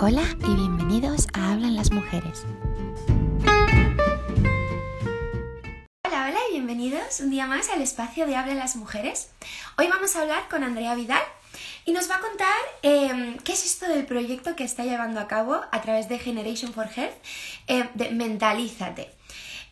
[0.00, 2.46] Hola y bienvenidos a Hablan las Mujeres.
[6.04, 9.30] Hola, hola y bienvenidos un día más al espacio de Hablan las Mujeres.
[9.76, 11.22] Hoy vamos a hablar con Andrea Vidal
[11.84, 15.26] y nos va a contar em, qué es esto del proyecto que está llevando a
[15.26, 17.16] cabo a través de Generation for Health,
[17.66, 19.10] em, de Mentalízate.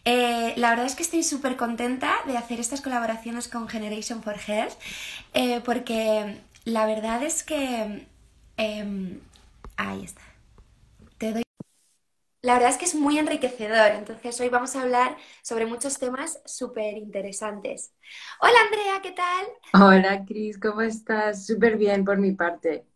[0.04, 4.34] Eh, la verdad es que estoy súper contenta de hacer estas colaboraciones con Generation for
[4.44, 4.74] Health
[5.34, 8.08] eh, porque la verdad es que
[8.56, 9.20] em,
[9.76, 10.22] Ahí está.
[11.18, 11.42] Te doy.
[12.42, 16.40] La verdad es que es muy enriquecedor, entonces hoy vamos a hablar sobre muchos temas
[16.44, 17.92] súper interesantes.
[18.40, 19.46] Hola Andrea, ¿qué tal?
[19.72, 21.44] Hola Cris, ¿cómo estás?
[21.44, 22.86] Súper bien por mi parte.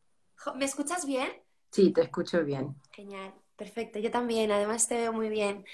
[0.55, 1.29] ¿Me escuchas bien?
[1.73, 2.77] Sí, te escucho bien.
[2.93, 5.65] Genial, perfecto, yo también, además te veo muy bien.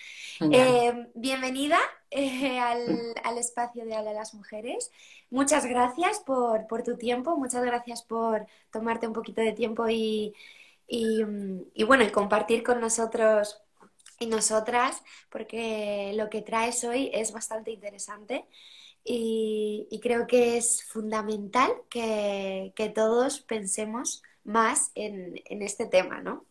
[0.41, 1.79] Eh, bienvenida
[2.11, 4.91] eh, al, espacio de Habla las Mujeres.
[5.29, 10.35] Muchas gracias por, por tu tiempo, muchas gracias por tomarte un poquito de tiempo y
[10.87, 11.23] y,
[11.85, 13.61] bueno, y compartir con nosotros
[14.19, 18.47] y nosotras, porque lo que traes hoy es bastante interesante
[19.05, 26.47] y, creo que es fundamental que, todos pensemos más en, este tema, ¿no?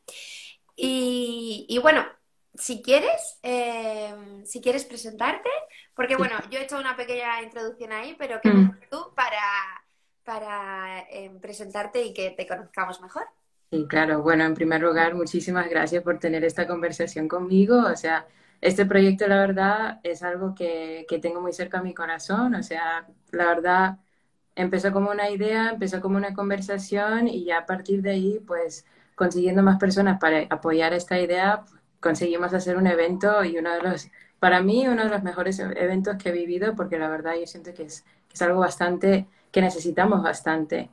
[0.76, 2.06] Y, bueno,
[2.54, 5.50] si quieres, em, si quieres presentarte,
[5.94, 8.80] porque bueno, yo he hecho una pequeña introducción ahí, pero que mm.
[8.90, 9.84] tú para,
[10.24, 13.28] para em, presentarte y que te conozcamos mejor.
[13.78, 14.22] Sí, claro.
[14.22, 17.80] Bueno, en primer lugar, muchísimas gracias por tener esta conversación conmigo.
[17.92, 18.28] O sea,
[18.62, 22.54] este proyecto, la verdad, es algo que, que tengo muy cerca a mi corazón.
[22.56, 23.98] O sea, la verdad,
[24.56, 28.86] empezó como una idea, empezó como una conversación y ya a partir de ahí, pues,
[29.16, 31.66] consiguiendo más personas para apoyar esta idea,
[32.00, 34.10] conseguimos hacer un evento y uno de los,
[34.40, 37.74] para mí, uno de los mejores eventos que he vivido, porque la verdad yo siento
[37.74, 40.90] que es, que es algo bastante, que necesitamos bastante.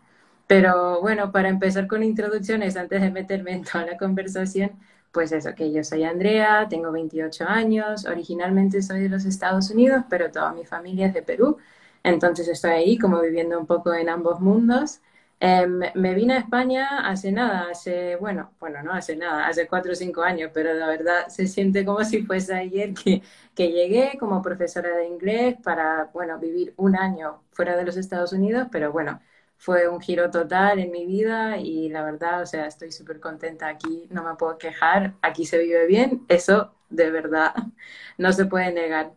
[0.47, 4.73] Pero bueno, para empezar con introducciones, antes de meterme en toda la conversación,
[5.12, 10.05] pues eso, que yo soy Andrea, tengo 28 años, originalmente soy de los Estados Unidos,
[10.11, 11.59] pero toda mi familia es de Perú,
[12.03, 15.00] entonces estoy ahí como viviendo un poco en ambos mundos.
[15.41, 19.93] Em, me vine a España hace nada, hace, bueno, bueno, no hace nada, hace cuatro
[19.93, 23.22] o cinco años, pero la verdad se siente como si fuese ayer que,
[23.55, 28.33] que llegué como profesora de inglés para, bueno, vivir un año fuera de los Estados
[28.33, 29.21] Unidos, pero bueno,
[29.62, 33.69] fue un giro total en mi vida y la verdad, o sea, estoy súper contenta
[33.69, 37.55] aquí, no me puedo quejar, aquí se vive bien, eso de verdad
[38.19, 39.12] no se puede negar.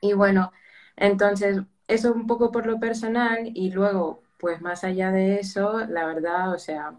[0.00, 0.52] Y bueno,
[0.96, 6.06] entonces, eso un poco por lo personal y luego, pues más allá de eso, la
[6.06, 6.94] verdad, o sea,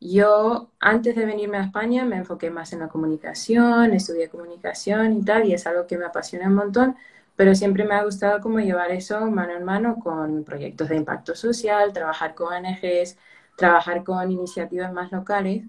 [0.00, 5.24] yo antes de venirme a España me enfoqué más en la comunicación, estudié comunicación y
[5.24, 6.96] tal, y es algo que me apasiona un montón
[7.38, 11.36] pero siempre me ha gustado como llevar eso mano en mano con proyectos de impacto
[11.36, 13.16] social, trabajar con ONGs,
[13.56, 15.64] trabajar con iniciativas más locales.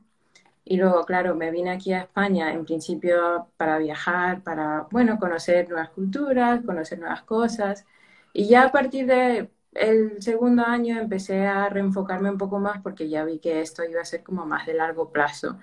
[0.66, 5.70] Y luego, claro, me vine aquí a España en principio para viajar, para, bueno, conocer
[5.70, 7.86] nuevas culturas, conocer nuevas cosas.
[8.34, 13.10] Y ya a partir del el segundo año empecé a reenfocarme un poco más porque
[13.10, 15.60] ya vi que esto iba a ser como más de largo plazo.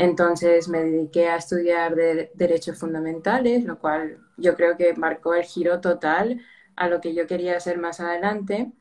[0.00, 1.94] Entonces me dediqué a estudiar
[2.34, 6.40] derechos fundamentales, lo cual yo creo que marcó el giro total
[6.76, 8.72] a lo que yo quería hacer más adelante,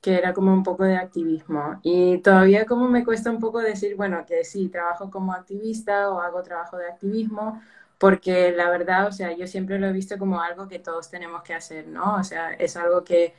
[0.00, 1.78] que era como un poco de activismo.
[1.82, 6.20] Y todavía como me cuesta un poco decir, bueno, que sí, trabajo como activista o
[6.20, 7.62] hago trabajo de activismo,
[7.98, 11.42] porque la verdad, o sea, yo siempre lo he visto como algo que todos tenemos
[11.44, 12.16] que hacer, ¿no?
[12.16, 13.34] O sea, es algo que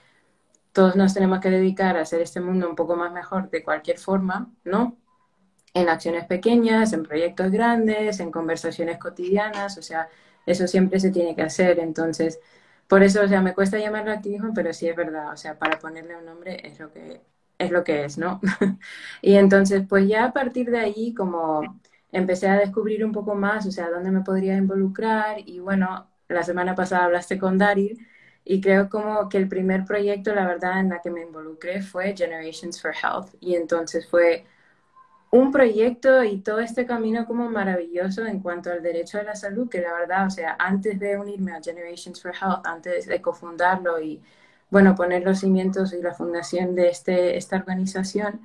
[0.74, 4.00] todos nos tenemos que dedicar a hacer este mundo un poco más mejor de cualquier
[4.00, 4.98] forma, ¿no?
[5.76, 10.10] En acciones pequeñas, en proyectos grandes, en conversaciones cotidianas, o sea,
[10.48, 11.80] eso siempre se tiene que hacer.
[11.80, 12.40] Entonces,
[12.88, 15.80] por eso, o sea, me cuesta llamarlo activismo, pero sí es verdad, o sea, para
[15.80, 17.22] ponerle un nombre es lo que
[17.58, 18.42] es, lo que es ¿no?
[19.22, 21.82] y entonces, pues ya a partir de ahí, como
[22.12, 26.44] empecé a descubrir un poco más, o sea, dónde me podría involucrar y bueno, la
[26.44, 28.08] semana pasada hablaste con Daryl
[28.46, 32.16] y creo como que el primer proyecto, la verdad, en la que me involucré fue
[32.16, 34.46] Generations for Health y entonces fue
[35.36, 39.70] un proyecto y todo este camino como maravilloso en cuanto al derecho a la salud,
[39.70, 44.00] que la verdad, o sea, antes de unirme a Generations for Health, antes de cofundarlo
[44.00, 44.22] y,
[44.70, 48.42] bueno, poner los cimientos y la fundación de este, esta organización,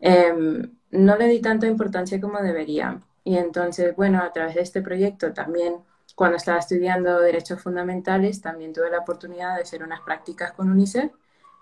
[0.00, 3.00] em, no le di tanta importancia como debería.
[3.24, 5.76] Y entonces, bueno, a través de este proyecto también,
[6.14, 11.12] cuando estaba estudiando derechos fundamentales, también tuve la oportunidad de hacer unas prácticas con UNICEF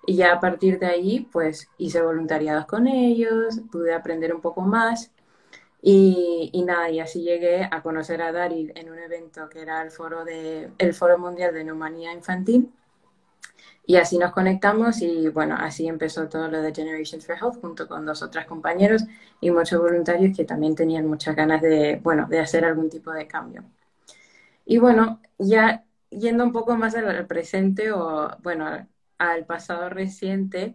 [0.06, 4.62] y ya a partir de ahí, pues hice voluntariados con ellos, pude aprender un poco
[4.62, 5.12] más.
[5.82, 9.82] Y, y, nada, y así llegué a conocer a Daryl en un evento que era
[9.82, 12.72] el foro, de, el foro Mundial de Neumonía Infantil.
[13.86, 17.86] Y así nos conectamos y bueno, así empezó todo lo de Generations for Health junto
[17.88, 19.04] con dos otras compañeros
[19.40, 23.26] y muchos voluntarios que también tenían muchas ganas de, bueno, de hacer algún tipo de
[23.28, 23.64] cambio.
[24.64, 28.86] Y bueno, ya yendo un poco más al presente o bueno,
[29.18, 30.74] al pasado reciente,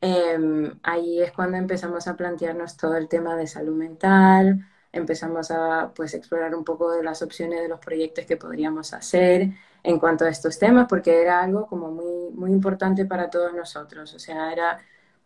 [0.00, 5.92] em, ahí es cuando empezamos a plantearnos todo el tema de salud mental, empezamos a
[5.94, 9.50] pues explorar un poco de las opciones de los proyectos que podríamos hacer
[9.82, 14.14] en cuanto a estos temas, porque era algo como muy, muy importante para todos nosotros,
[14.14, 14.78] o sea, era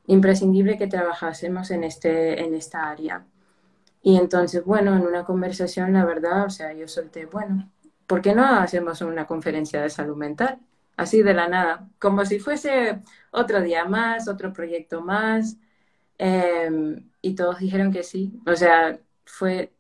[0.07, 3.27] imprescindible que trabajásemos en, este, en esta área.
[4.03, 7.71] Y entonces, bueno, en una conversación, la verdad, o sea, yo solté, bueno,
[8.07, 10.61] ¿por qué no hacemos una conferencia de salud mental?
[10.99, 13.03] Así de la nada, como si fuese
[13.33, 15.59] otro día más, otro proyecto más.
[16.19, 18.35] Em, y todos dijeron que sí.
[18.47, 19.75] O sea, fue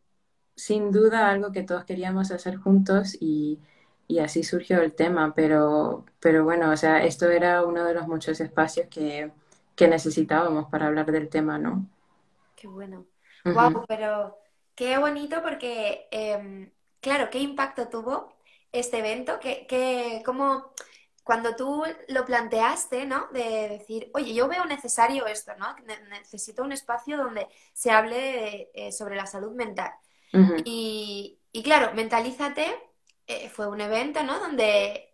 [0.56, 3.60] sin duda algo que todos queríamos hacer juntos y,
[4.08, 5.34] y así surgió el tema.
[5.34, 9.32] Pero, pero bueno, o sea, esto era uno de los muchos espacios que,
[9.76, 11.88] que necesitábamos para hablar del tema, ¿no?
[12.56, 13.06] Qué bueno.
[13.44, 14.36] Wow, pero
[14.74, 16.70] qué bonito porque em,
[17.00, 18.34] claro, ¿qué impacto tuvo
[18.72, 19.38] este evento?
[19.40, 20.72] ¿Qué, cómo,
[21.28, 23.26] cuando tú lo planteaste, ¿no?
[23.34, 25.76] De decir, oye, yo veo necesario esto, ¿no?
[26.08, 29.92] Necesito un espacio donde se hable eh, sobre la salud mental.
[30.64, 32.74] y, claro, Mentalízate
[33.26, 34.40] eh, fue un evento, ¿no?
[34.40, 35.10] Donde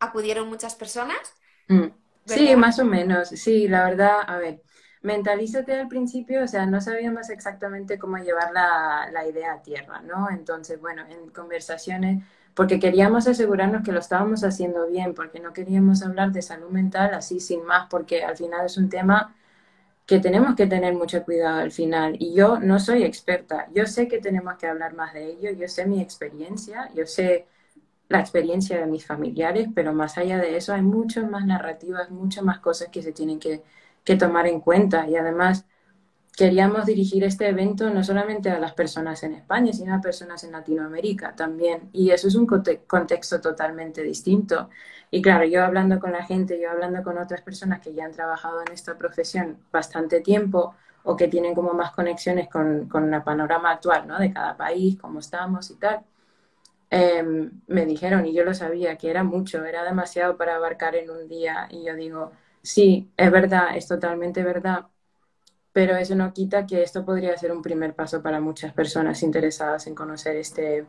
[0.00, 1.20] acudieron muchas personas.
[1.68, 1.88] Mm.
[2.24, 3.28] Sí, más o menos.
[3.28, 4.62] Sí, la verdad, a ver,
[5.02, 10.00] mentalízate al principio, o sea, no sabíamos exactamente cómo llevar la, la, idea a tierra,
[10.00, 10.30] ¿no?
[10.30, 16.02] Entonces, bueno, en conversaciones, porque queríamos asegurarnos que lo estábamos haciendo bien, porque no queríamos
[16.02, 19.34] hablar de salud mental así sin más, porque al final es un tema
[20.06, 22.16] que tenemos que tener mucho cuidado al final.
[22.18, 25.68] Y yo no soy experta, yo sé que tenemos que hablar más de ello, yo
[25.68, 27.46] sé mi experiencia, yo sé
[28.08, 32.44] la experiencia de mis familiares, pero más allá de eso hay muchas más narrativas, muchas
[32.44, 33.62] más cosas que se tienen que
[34.04, 35.08] que tomar en cuenta.
[35.08, 35.66] Y además
[36.36, 40.52] queríamos dirigir este evento no solamente a las personas en España, sino a personas en
[40.52, 41.90] Latinoamérica también.
[41.92, 44.70] Y eso es un contexto totalmente distinto.
[45.10, 48.12] Y claro, yo hablando con la gente, yo hablando con otras personas que ya han
[48.12, 50.74] trabajado en esta profesión bastante tiempo
[51.04, 54.18] o que tienen como más conexiones con, con el panorama actual, ¿no?
[54.18, 56.00] De cada país, cómo estamos y tal.
[56.90, 61.10] Em, me dijeron, y yo lo sabía, que era mucho, era demasiado para abarcar en
[61.10, 61.66] un día.
[61.70, 62.32] Y yo digo,
[62.64, 64.86] Sí, es verdad, es totalmente verdad,
[65.72, 69.86] pero eso no quita que esto podría ser un primer paso para muchas personas interesadas
[69.86, 70.86] en conocer este,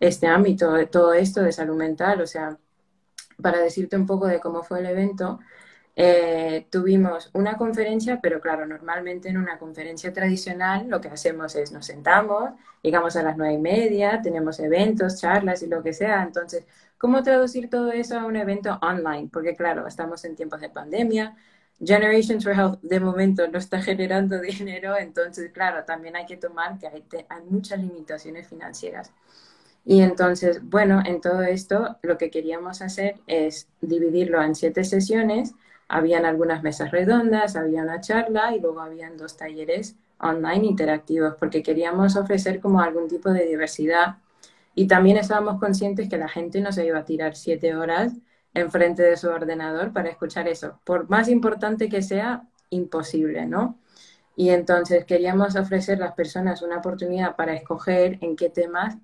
[0.00, 2.20] este ámbito, todo esto de salud mental.
[2.20, 2.56] O sea,
[3.42, 5.40] para decirte un poco de cómo fue el evento,
[5.96, 11.72] eh, tuvimos una conferencia, pero claro, normalmente en una conferencia tradicional lo que hacemos es
[11.72, 12.50] nos sentamos,
[12.82, 16.22] llegamos a las nueve y media, tenemos eventos, charlas y lo que sea.
[16.22, 16.66] Entonces,
[16.98, 19.28] ¿cómo traducir todo eso a un evento online?
[19.32, 21.36] Porque claro, estamos en tiempos de pandemia.
[21.82, 26.78] Generations for Health de momento no está generando dinero, entonces claro, también hay que tomar
[26.78, 29.12] que hay, hay muchas limitaciones financieras.
[29.84, 35.54] Y entonces, bueno, en todo esto lo que queríamos hacer es dividirlo en siete sesiones
[35.90, 41.64] habían algunas mesas redondas, había una charla y luego habían dos talleres online interactivos porque
[41.64, 44.18] queríamos ofrecer como algún tipo de diversidad
[44.76, 48.12] y también estábamos conscientes que la gente no se iba a tirar siete horas
[48.54, 50.80] enfrente de su ordenador para escuchar eso.
[50.84, 53.78] Por más importante que sea, imposible, ¿no?
[54.36, 58.96] Y entonces queríamos ofrecer a las personas una oportunidad para escoger en qué temas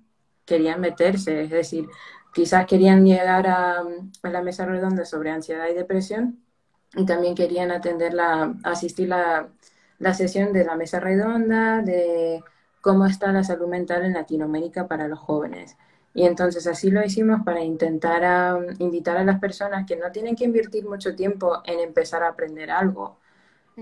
[0.45, 1.41] querían meterse.
[1.41, 1.87] Es decir,
[2.33, 3.83] quizás querían llegar a,
[4.23, 6.39] a la mesa redonda sobre ansiedad y depresión
[6.95, 9.49] y también querían atender la, asistir a
[9.99, 12.43] la, sesión de la mesa redonda de
[12.81, 15.77] cómo está la salud mental en Latinoamérica para los jóvenes.
[16.17, 20.35] Y entonces así lo hicimos para intentar a, invitar a las personas que no tienen
[20.35, 23.19] que invertir mucho tiempo en empezar a aprender algo.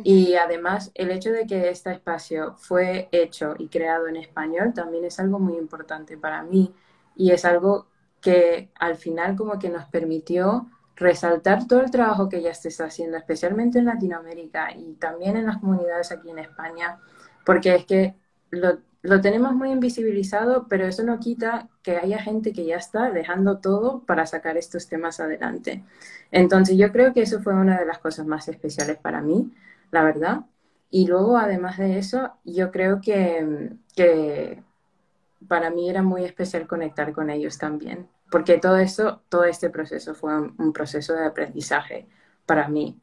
[0.03, 5.05] Y además el hecho de que este espacio fue hecho y creado en español también
[5.05, 6.73] es algo muy importante para mí
[7.15, 7.87] y es algo
[8.19, 12.87] que al final como que nos permitió resaltar todo el trabajo que ya se está
[12.87, 16.99] haciendo, especialmente en Latinoamérica y también en las comunidades aquí en España,
[17.45, 18.15] porque es que
[18.49, 23.11] lo, lo, tenemos muy invisibilizado, pero eso no quita que haya gente que ya está
[23.11, 25.83] dejando todo para sacar estos temas adelante.
[26.31, 29.51] Entonces yo creo que eso fue una de las cosas más especiales para mí,
[29.91, 30.45] la verdad.
[30.89, 34.63] Y luego, además de eso, yo creo que, que
[35.47, 40.15] para mí era muy especial conectar con ellos también, porque todo eso, todo este proceso
[40.15, 42.07] fue un, proceso de aprendizaje
[42.45, 42.99] para mí.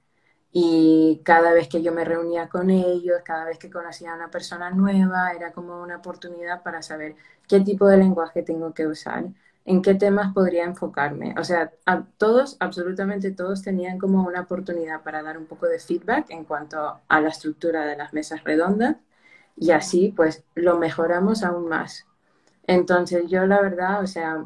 [0.52, 4.30] Y cada vez que yo me reunía con ellos, cada vez que conocía a una
[4.30, 7.16] persona nueva, era como una oportunidad para saber
[7.48, 9.24] qué tipo de lenguaje tengo que usar,
[9.64, 11.34] en qué temas podría enfocarme.
[11.38, 15.78] O sea, a todos, absolutamente todos tenían como una oportunidad para dar un poco de
[15.78, 18.96] feedback en cuanto a la estructura de las mesas redondas
[19.56, 22.06] y así pues lo mejoramos aún más.
[22.66, 24.44] Entonces yo la verdad, o sea,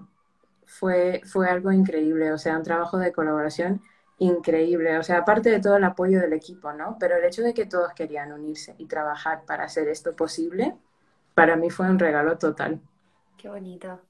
[0.66, 3.82] fue, fue algo increíble, o sea, un trabajo de colaboración
[4.18, 6.96] increíble, o sea, aparte de todo el apoyo del equipo, ¿no?
[7.00, 10.76] Pero el hecho de que todos querían unirse y trabajar para hacer esto posible,
[11.34, 12.80] para mí fue un regalo total.
[13.36, 14.00] Qué bonito.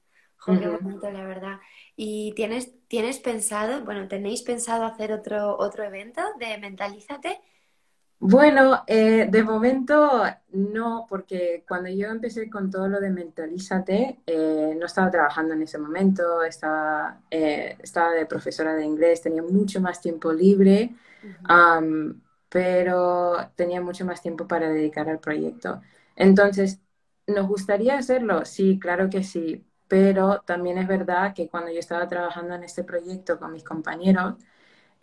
[0.59, 1.59] qué bonito, la verdad.
[1.95, 7.41] ¿Y tienes, tienes pensado, bueno, tenéis pensado hacer otro, otro evento de Mentalízate?
[8.19, 14.75] Bueno, eh, de momento no, porque cuando yo empecé con todo lo de Mentalízate, eh,
[14.79, 19.79] no estaba trabajando en ese momento, estaba, eh, estaba de profesora de inglés, tenía mucho
[19.81, 20.95] más tiempo libre,
[22.49, 25.81] pero tenía mucho más tiempo para dedicar al proyecto.
[26.15, 26.79] Entonces,
[27.27, 28.45] ¿nos gustaría hacerlo?
[28.45, 32.83] Sí, claro que sí, pero también es verdad que cuando yo estaba trabajando en este
[32.83, 34.35] proyecto con mis compañeros,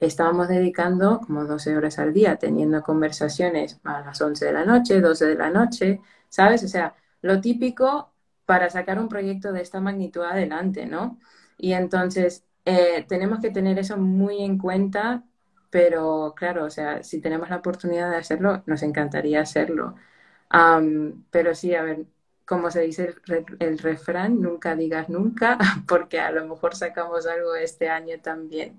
[0.01, 5.01] estábamos dedicando como 12 horas al día, teniendo conversaciones a las 11 de la noche,
[5.01, 6.63] 12 de la noche, ¿sabes?
[6.65, 8.13] O sea, lo típico
[8.47, 11.19] para sacar un proyecto de esta magnitud adelante, ¿no?
[11.57, 15.25] Y entonces eh, tenemos que tener eso muy en cuenta,
[15.71, 19.95] pero claro, o sea, si tenemos la oportunidad de hacerlo, nos encantaría hacerlo.
[21.31, 22.07] pero sí, a ver,
[22.45, 25.59] como se dice el, el refrán, nunca digas nunca,
[25.89, 28.79] porque a lo mejor sacamos algo este año también.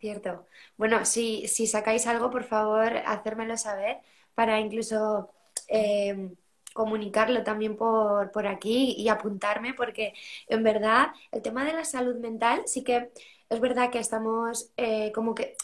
[0.00, 0.46] Cierto.
[0.78, 3.98] Bueno, si, si sacáis algo, por favor, hacérmelo saber
[4.34, 5.30] para incluso
[5.68, 6.34] eh,
[6.72, 10.14] comunicarlo también por, por, aquí y apuntarme, porque
[10.48, 13.12] en verdad el tema de la salud mental sí que
[13.50, 15.56] es verdad que estamos eh, como que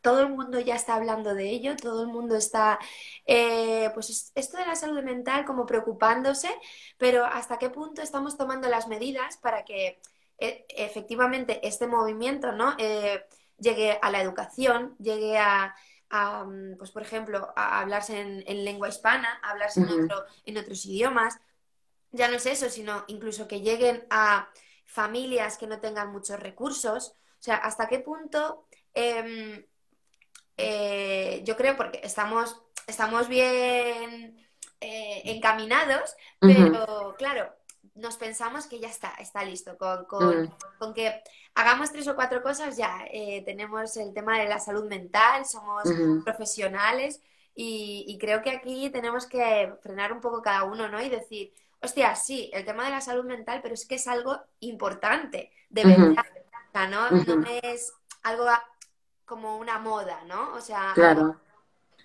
[0.00, 2.78] todo el mundo ya está hablando de ello, todo el mundo está,
[3.26, 6.48] eh, pues esto de la salud mental como preocupándose,
[6.96, 10.00] pero hasta qué punto estamos tomando las medidas para que
[10.38, 12.76] efectivamente este movimiento, ¿no?
[13.58, 15.74] Llegue a la educación, llegue a,
[16.10, 19.80] mm, pues por ejemplo, a hablarse en, lengua hispana, a hablarse
[20.44, 21.38] en, otros idiomas.
[22.12, 24.48] Ya no es eso, sino incluso que lleguen a
[24.86, 27.14] familias que no tengan muchos recursos.
[27.38, 29.64] O sea, ¿hasta qué punto em,
[30.56, 34.36] eh, yo creo porque estamos, estamos bien
[34.80, 37.57] eh, encaminados, pero claro,
[37.98, 41.20] nos pensamos que ya está, está listo, con, con, que
[41.54, 45.84] hagamos tres o cuatro cosas ya eh, tenemos el tema de la salud mental, somos
[46.24, 47.20] profesionales
[47.54, 51.02] y, creo que aquí tenemos que frenar un poco cada uno, ¿no?
[51.02, 51.52] Y decir,
[51.82, 55.84] hostia, sí, el tema de la salud mental, pero es que es algo importante, de
[55.84, 56.24] verdad,
[56.88, 57.10] ¿no?
[57.10, 58.44] No es algo
[59.24, 60.54] como una moda, ¿no?
[60.54, 61.40] O sea, claro.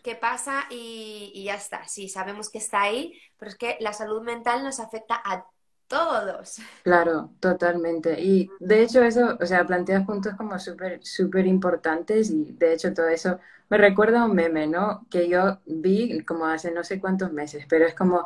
[0.02, 3.94] que pasa y, y ya está, sí, sabemos que está ahí, pero es que la
[3.94, 5.46] salud mental nos afecta a
[5.94, 6.60] todos.
[6.84, 8.20] Claro, totalmente.
[8.22, 12.94] Y de hecho eso, o sea, planteas puntos como súper, súper importantes y de hecho
[12.94, 15.08] todo eso me recuerda a un meme, ¿no?
[15.10, 18.26] Que yo vi como hace no sé cuántos meses, pero es como,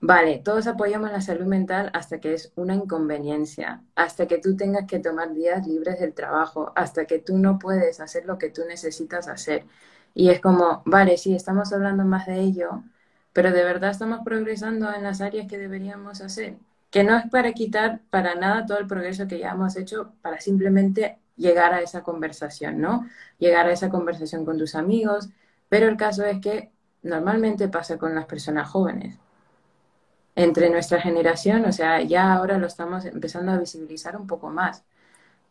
[0.00, 4.86] vale, todos apoyamos la salud mental hasta que es una inconveniencia, hasta que tú tengas
[4.86, 8.62] que tomar días libres del trabajo, hasta que tú no puedes hacer lo que tú
[8.66, 9.66] necesitas hacer.
[10.14, 12.82] Y es como, vale, sí, estamos hablando más de ello,
[13.32, 16.56] pero de verdad estamos progresando en las áreas que deberíamos hacer
[16.90, 20.40] que no es para quitar para nada todo el progreso que ya hemos hecho, para
[20.40, 23.06] simplemente llegar a esa conversación, ¿no?
[23.38, 25.30] Llegar a esa conversación con tus amigos,
[25.68, 29.18] pero el caso es que normalmente pasa con las personas jóvenes.
[30.36, 34.84] Entre nuestra generación, o sea, ya ahora lo estamos empezando a visibilizar un poco más,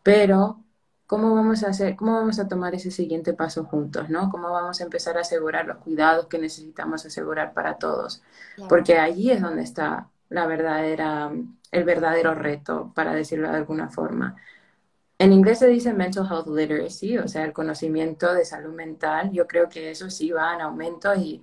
[0.02, 0.64] pero
[1.06, 4.30] ¿cómo vamos a hacer, cómo vamos a tomar ese siguiente paso juntos, ¿no?
[4.30, 8.22] ¿Cómo vamos a empezar a asegurar los cuidados que necesitamos asegurar para todos?
[8.68, 11.30] Porque allí es donde está la verdadera,
[11.70, 14.36] el verdadero reto, para decirlo de alguna forma.
[15.18, 19.30] En inglés se dice mental health literacy, o sea, el conocimiento de salud mental.
[19.32, 21.42] Yo creo que eso sí va en aumento y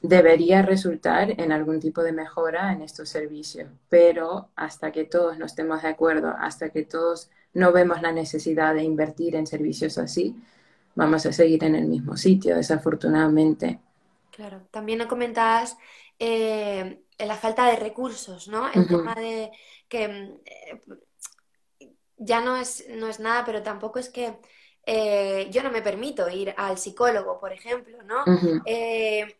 [0.00, 3.68] debería resultar en algún tipo de mejora en estos servicios.
[3.88, 8.74] Pero hasta que todos no estemos de acuerdo, hasta que todos no vemos la necesidad
[8.74, 10.36] de invertir en servicios así,
[10.94, 13.80] vamos a seguir en el mismo sitio, desafortunadamente.
[14.30, 15.76] Claro, también comentabas
[16.18, 18.70] eh, la falta de recursos, ¿no?
[18.72, 19.50] El tema de
[19.88, 20.40] que mm,
[22.18, 24.38] ya no es, no es nada, pero tampoco es que
[24.86, 28.24] eh, yo no me permito ir al psicólogo, por ejemplo, ¿no?
[28.64, 29.36] Eh,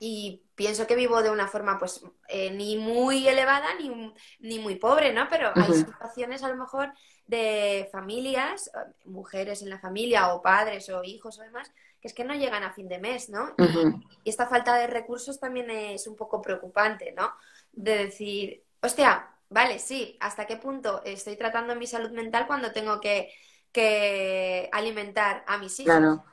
[0.00, 4.76] y pienso que vivo de una forma, pues, eh, ni muy elevada ni, ni, muy
[4.76, 5.26] pobre, ¿no?
[5.28, 6.92] Pero hay situaciones a lo mejor
[7.26, 8.70] de familias,
[9.04, 11.70] mujeres en la familia o padres o hijos o demás,
[12.00, 13.54] que es que no llegan a fin de mes, ¿no?
[13.58, 17.30] y, esta falta de recursos también es un poco preocupante, ¿no?
[17.72, 23.00] De decir, hostia, vale, sí, ¿hasta qué punto estoy tratando mi salud mental cuando tengo
[23.00, 23.30] que,
[23.72, 25.94] que alimentar a mis hijos?
[25.94, 26.24] Claro,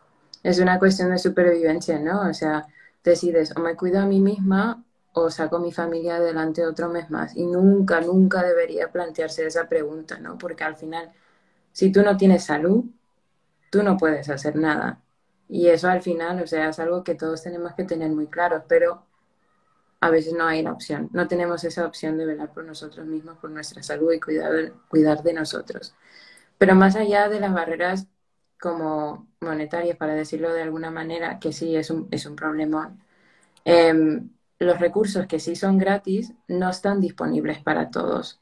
[0.44, 2.30] es una cuestión de supervivencia, ¿no?
[2.30, 2.68] O sea,
[3.04, 7.36] decides o me cuido a mí misma o saco mi familia adelante otro mes más.
[7.36, 10.38] Y nunca, nunca debería plantearse esa pregunta, ¿no?
[10.38, 11.12] Porque al final,
[11.72, 12.84] si tú no tienes salud,
[13.70, 15.00] tú no puedes hacer nada.
[15.50, 18.66] Y eso al final, o sea, es algo que todos tenemos que tener muy claro,
[18.68, 19.06] pero
[20.02, 21.10] a veces no hay la opción.
[21.14, 25.24] No tenemos esa opción de velar por nosotros mismos, por nuestra salud y cuidar, cuidar
[25.24, 25.96] de nosotros.
[26.58, 28.08] Pero más allá de las barreras
[28.60, 33.02] como monetarias, para decirlo de alguna manera, que sí es un, es un problemón,
[33.66, 38.40] em, los recursos que sí son gratis no están disponibles para todos.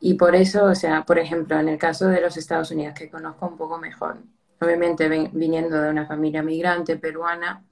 [0.00, 3.10] Y por eso, o sea, por ejemplo, en el caso de los Estados Unidos, que
[3.10, 4.18] conozco un poco mejor,
[4.60, 7.64] obviamente viniendo de una familia migrante peruana,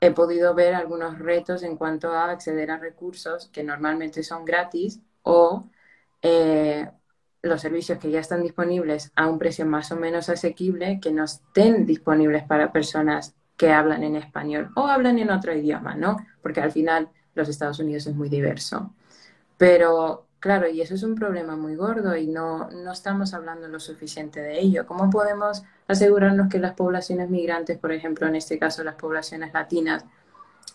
[0.00, 5.00] he podido ver algunos retos en cuanto a acceder a recursos que normalmente son gratis
[5.22, 5.68] o
[6.22, 6.90] eh,
[7.42, 11.24] los servicios que ya están disponibles a un precio más o menos asequible que no
[11.24, 16.16] estén disponibles para personas que hablan en español o hablan en otro idioma, ¿no?
[16.42, 18.94] Porque al final los Estados Unidos es muy diverso.
[19.56, 23.80] Pero claro, y eso es un problema muy gordo y no, no estamos hablando lo
[23.80, 24.84] suficiente de ello.
[24.86, 30.04] ¿Cómo podemos asegurarnos que las poblaciones migrantes, por ejemplo, en este caso las poblaciones latinas,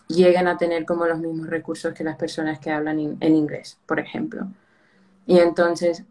[0.08, 4.00] lleguen a tener como los mismos recursos que las personas que hablan en inglés, por
[4.00, 4.48] ejemplo?
[5.24, 6.02] Y entonces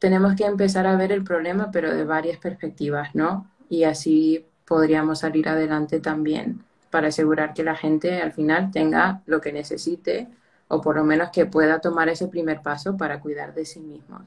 [0.00, 3.48] tenemos que empezar a ver el problema, pero de varias perspectivas, ¿no?
[3.68, 9.40] Y así podríamos salir adelante también para asegurar que la gente al final tenga lo
[9.40, 10.26] que necesite
[10.70, 14.24] o por lo menos que pueda tomar ese primer paso para cuidar de sí mismo.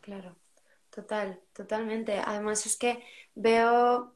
[0.00, 0.36] Claro,
[0.94, 2.20] total, totalmente.
[2.24, 3.04] Además es que
[3.34, 4.14] veo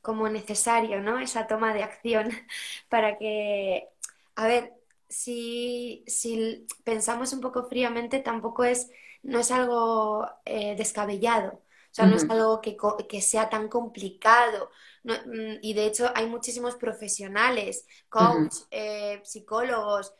[0.00, 1.18] como necesario, ¿no?
[1.18, 2.30] Esa toma de acción
[2.88, 3.86] para que,
[4.34, 4.72] a ver,
[5.10, 8.90] si, si pensamos un poco fríamente, tampoco es,
[9.22, 11.52] no es algo eh, descabellado.
[11.52, 14.70] O sea, no es algo que, sea tan complicado.
[15.04, 20.14] Mm, y de hecho hay muchísimos profesionales, coach, eh, psicólogos.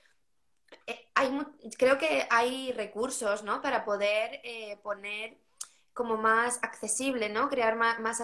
[0.87, 1.31] Eh, hay,
[1.79, 3.61] creo que hay recursos, ¿no?
[3.61, 5.39] Para poder eh, poner
[5.93, 7.49] como más accesible, ¿no?
[7.49, 8.23] Crear más, más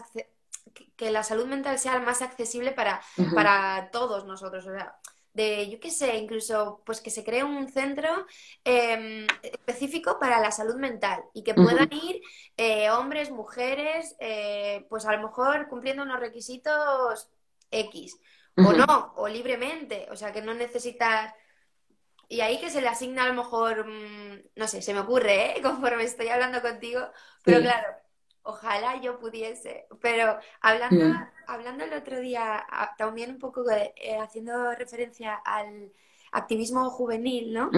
[0.97, 3.01] que la salud mental sea más accesible para,
[3.35, 4.67] para todos nosotros.
[4.67, 4.99] O sea,
[5.33, 8.27] de, yo qué sé, incluso pues que se cree un centro
[8.65, 12.21] em, específico para la salud mental y que puedan ir
[12.57, 17.29] eh, hombres, mujeres, eh, pues a lo mejor cumpliendo unos requisitos
[17.71, 18.19] X
[18.57, 21.33] o no, o libremente, o sea que no necesitas...
[22.29, 25.59] Y ahí que se le asigna a lo mejor, mm, no sé, se me ocurre,
[25.59, 25.63] ¿eh?
[25.63, 27.01] conforme estoy hablando contigo,
[27.43, 27.89] pero claro,
[28.43, 29.87] ojalá yo pudiese.
[30.01, 32.67] Pero hablando, hablando el otro día,
[32.99, 35.91] también un poco eh, haciendo referencia al
[36.33, 37.71] activismo juvenil, ¿no?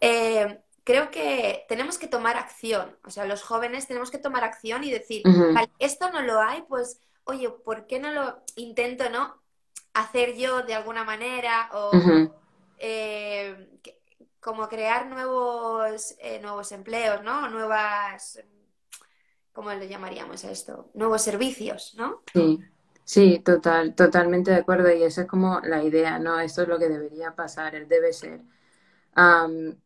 [0.00, 2.96] Eh, creo que tenemos que tomar acción.
[3.04, 6.62] O sea, los jóvenes tenemos que tomar acción y decir, vale, esto no lo hay,
[6.62, 9.40] pues, oye, ¿por qué no lo intento, no?
[9.94, 11.92] Hacer yo de alguna manera o
[12.78, 13.80] eh,
[14.40, 17.48] como crear nuevos, nuevos empleos, ¿no?
[17.48, 18.42] Nuevas
[19.54, 20.90] ¿cómo le llamaríamos a esto?
[20.94, 22.22] Nuevos servicios, ¿no?
[22.34, 22.58] Sí,
[23.04, 24.92] sí, total, totalmente de acuerdo.
[24.92, 26.38] Y esa es como la idea, ¿no?
[26.40, 28.40] Esto es lo que debería pasar, el debe ser.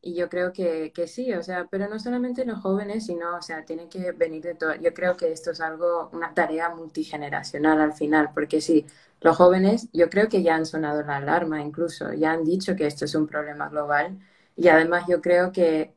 [0.00, 3.42] Y yo creo que, que, sí, o sea, pero no solamente los jóvenes, sino, o
[3.42, 4.74] sea, tiene que venir de todo.
[4.76, 8.86] Yo creo que esto es algo, una tarea multigeneracional al final, porque sí,
[9.20, 12.86] los jóvenes, yo creo que ya han sonado la alarma incluso, ya han dicho que
[12.86, 14.18] esto es un problema global.
[14.56, 15.94] Y además yo creo que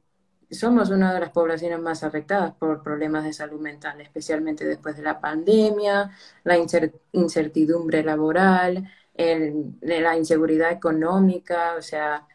[0.49, 5.03] somos una de las poblaciones más afectadas por problemas de salud mental, especialmente después de
[5.03, 6.11] la pandemia,
[6.43, 6.57] la
[7.13, 8.89] incertidumbre laboral,
[9.81, 12.27] la inseguridad económica, o sea,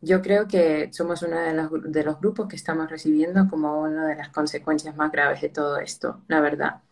[0.00, 4.06] yo creo que somos uno de los, de los grupos que estamos recibiendo como una
[4.08, 6.82] de las consecuencias más graves de todo esto, la verdad.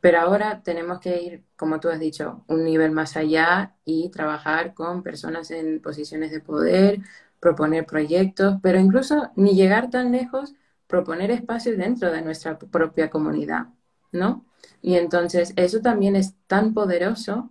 [0.00, 4.74] Pero ahora tenemos que ir, como tú has dicho, un nivel más allá y trabajar
[4.74, 7.00] con personas en posiciones de poder,
[7.40, 10.54] proponer proyectos, pero incluso ni llegar tan lejos,
[10.86, 13.66] proponer espacios dentro de nuestra propia comunidad,
[14.12, 14.44] ¿no?
[14.82, 17.50] Y entonces eso también es tan poderoso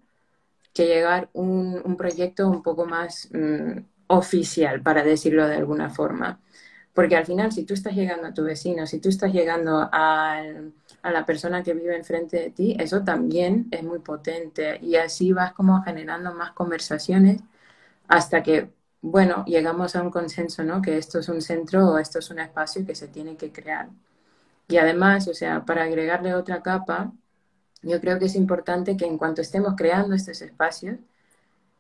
[0.74, 6.40] que llegar un, un proyecto un poco más mm, oficial, para decirlo de alguna forma.
[6.94, 10.42] Porque al final, si tú estás llegando a tu vecino, si tú estás llegando a,
[11.04, 14.80] la persona que vive enfrente de ti, eso también es muy potente.
[14.82, 17.42] Y así vas como generando más conversaciones
[18.08, 20.82] hasta que bueno, llegamos a un consenso, ¿no?
[20.82, 23.90] Que esto es un centro o esto es un espacio que se tiene que crear.
[24.68, 27.14] Y además, o sea, para agregarle otra capa,
[27.82, 30.98] yo creo que es importante que en cuanto estemos creando estos espacios,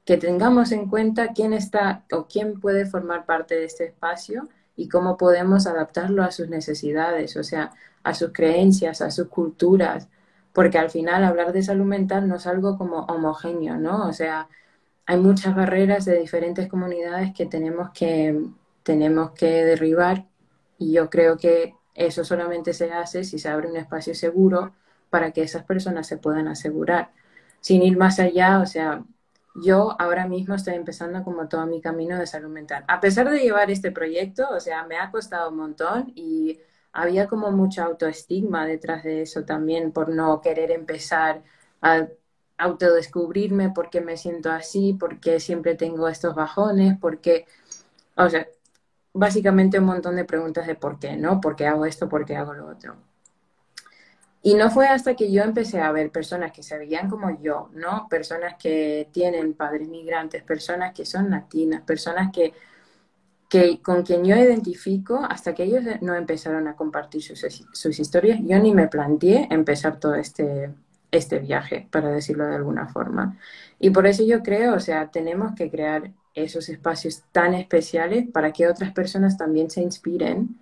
[0.08, 4.88] que tengamos en cuenta quién está o quién puede formar parte de este espacio y
[4.88, 10.08] cómo podemos adaptarlo a sus necesidades, o sea, a sus creencias, a sus culturas,
[10.54, 14.08] porque al final hablar de salud mental no es algo como homogéneo, ¿no?
[14.08, 14.48] O sea,
[15.06, 18.46] hay muchas barreras de diferentes comunidades que tenemos que,
[18.84, 20.26] tenemos que derribar
[20.78, 24.74] y yo creo que eso solamente se hace si se abre un espacio seguro
[25.10, 27.12] para que esas personas se puedan asegurar.
[27.60, 29.04] Sin ir más allá, o sea,
[29.63, 32.84] yo ahora mismo estoy empezando como todo mi camino de salud mental.
[32.88, 36.60] A pesar de llevar este proyecto, o sea, me ha costado un montón y
[36.91, 41.43] había como mucho autoestigma detrás de eso también por no querer empezar
[41.82, 42.08] a
[42.58, 47.46] autodescubrirme porque me siento así, porque siempre tengo estos bajones, porque,
[48.15, 48.48] o sea,
[49.13, 51.41] básicamente un montón de preguntas de por qué, ¿no?
[51.41, 52.10] ¿Por qué hago esto?
[52.10, 52.98] ¿Por qué hago lo otro?
[54.43, 57.69] Y no fue hasta que yo empecé a ver personas que se veían como yo,
[57.73, 58.08] ¿no?
[58.10, 62.54] Personas que tienen padres migrantes, personas que son latinas, personas que,
[63.50, 68.39] que con quien yo identifico, hasta que ellos no empezaron a compartir sus, sus historias,
[68.43, 70.71] yo ni me planteé empezar todo este,
[71.12, 73.38] este viaje, para decirlo de alguna forma.
[73.80, 78.54] Y por eso yo creo, o sea, tenemos que crear esos espacios tan especiales para
[78.54, 80.60] que otras personas también se inspiren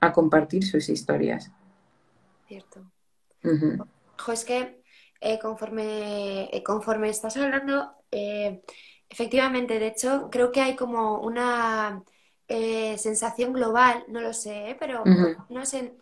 [0.00, 1.50] a compartir sus historias.
[2.48, 2.82] Cierto
[4.32, 4.82] es que
[5.20, 8.62] eh, conforme, eh, conforme estás hablando, eh,
[9.08, 12.02] efectivamente, de hecho, creo que hay como una
[12.48, 15.04] sensación global, no lo sé, pero
[15.50, 15.94] no sé,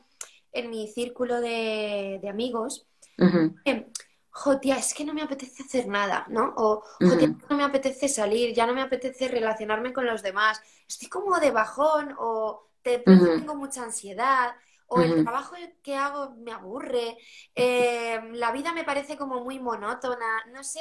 [0.53, 2.87] en, mi círculo de, amigos,
[3.19, 6.55] es que no me apetece hacer nada, ¿no?
[6.57, 11.39] O, no me apetece salir, ya no me apetece relacionarme con los demás, estoy como
[11.39, 14.55] de bajón o te, tengo mucha ansiedad
[14.89, 17.19] o el trabajo que hago me aburre,
[17.55, 20.81] eh, la vida me parece como muy monótona, no sé,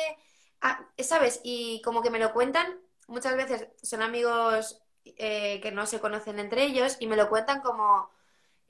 [0.61, 1.41] ah, ¿sabes?
[1.43, 6.39] Y como que me lo cuentan, muchas veces son amigos eh, que no se conocen
[6.39, 8.09] entre ellos y me lo cuentan como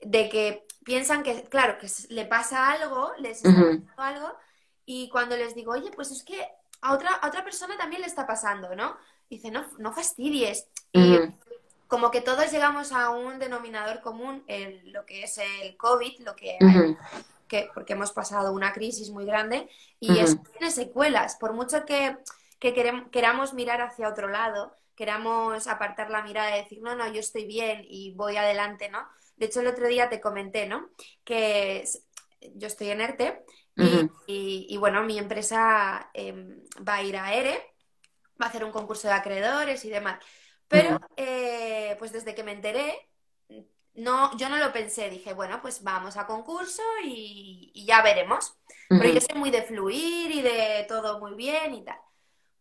[0.00, 4.38] de que piensan que, claro, que le pasa algo, les está pasando algo,
[4.84, 6.46] y cuando les digo, oye, pues es que
[6.80, 8.96] a otra, a otra persona también le está pasando, ¿no?
[9.28, 10.68] Dice, no, no fastidies.
[10.92, 11.16] Y
[11.88, 16.36] como que todos llegamos a un denominador común en lo que es el COVID, lo
[16.36, 16.58] que,
[17.48, 21.36] que porque hemos pasado una crisis muy grande y eso tiene secuelas.
[21.36, 22.18] Por mucho que,
[22.60, 22.74] que
[23.10, 27.46] queramos mirar hacia otro lado, queramos apartar la mirada y decir, no, no, yo estoy
[27.46, 29.08] bien y voy adelante, ¿no?
[29.36, 30.90] De hecho, el otro día te comenté, ¿no?
[31.24, 31.84] Que
[32.54, 33.44] yo estoy en ERTE
[34.26, 37.56] y, bueno, mi empresa em, va a ir a ERE,
[38.40, 40.18] va a hacer un concurso de acreedores y demás.
[40.68, 43.08] Pero, eh, pues desde que me enteré,
[43.94, 48.54] no, yo no lo pensé, dije, bueno, pues vamos a concurso y, ya veremos.
[48.88, 51.98] Pero yo soy muy de fluir y de todo muy bien y tal.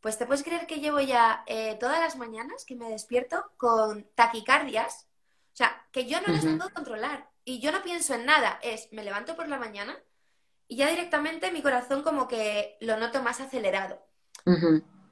[0.01, 4.07] Pues te puedes creer que llevo ya eh, todas las mañanas que me despierto con
[4.15, 5.07] taquicardias,
[5.53, 8.89] o sea, que yo no las puedo controlar y yo no pienso en nada, es
[8.91, 9.97] me levanto por la mañana
[10.67, 13.99] y ya directamente mi corazón como que lo noto más acelerado.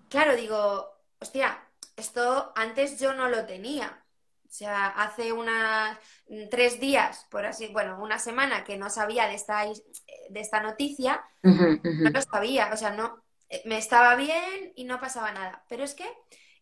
[0.10, 1.65] Claro, digo, hostia,
[1.96, 4.02] esto antes yo no lo tenía.
[4.48, 5.98] O sea, hace unas
[6.30, 10.62] mm, tres días, por así, bueno, una semana que no sabía de esta, de esta
[10.62, 15.66] noticia, no lo sabía, o sea, no, eh, me estaba bien y no pasaba nada.
[15.68, 16.10] Pero es que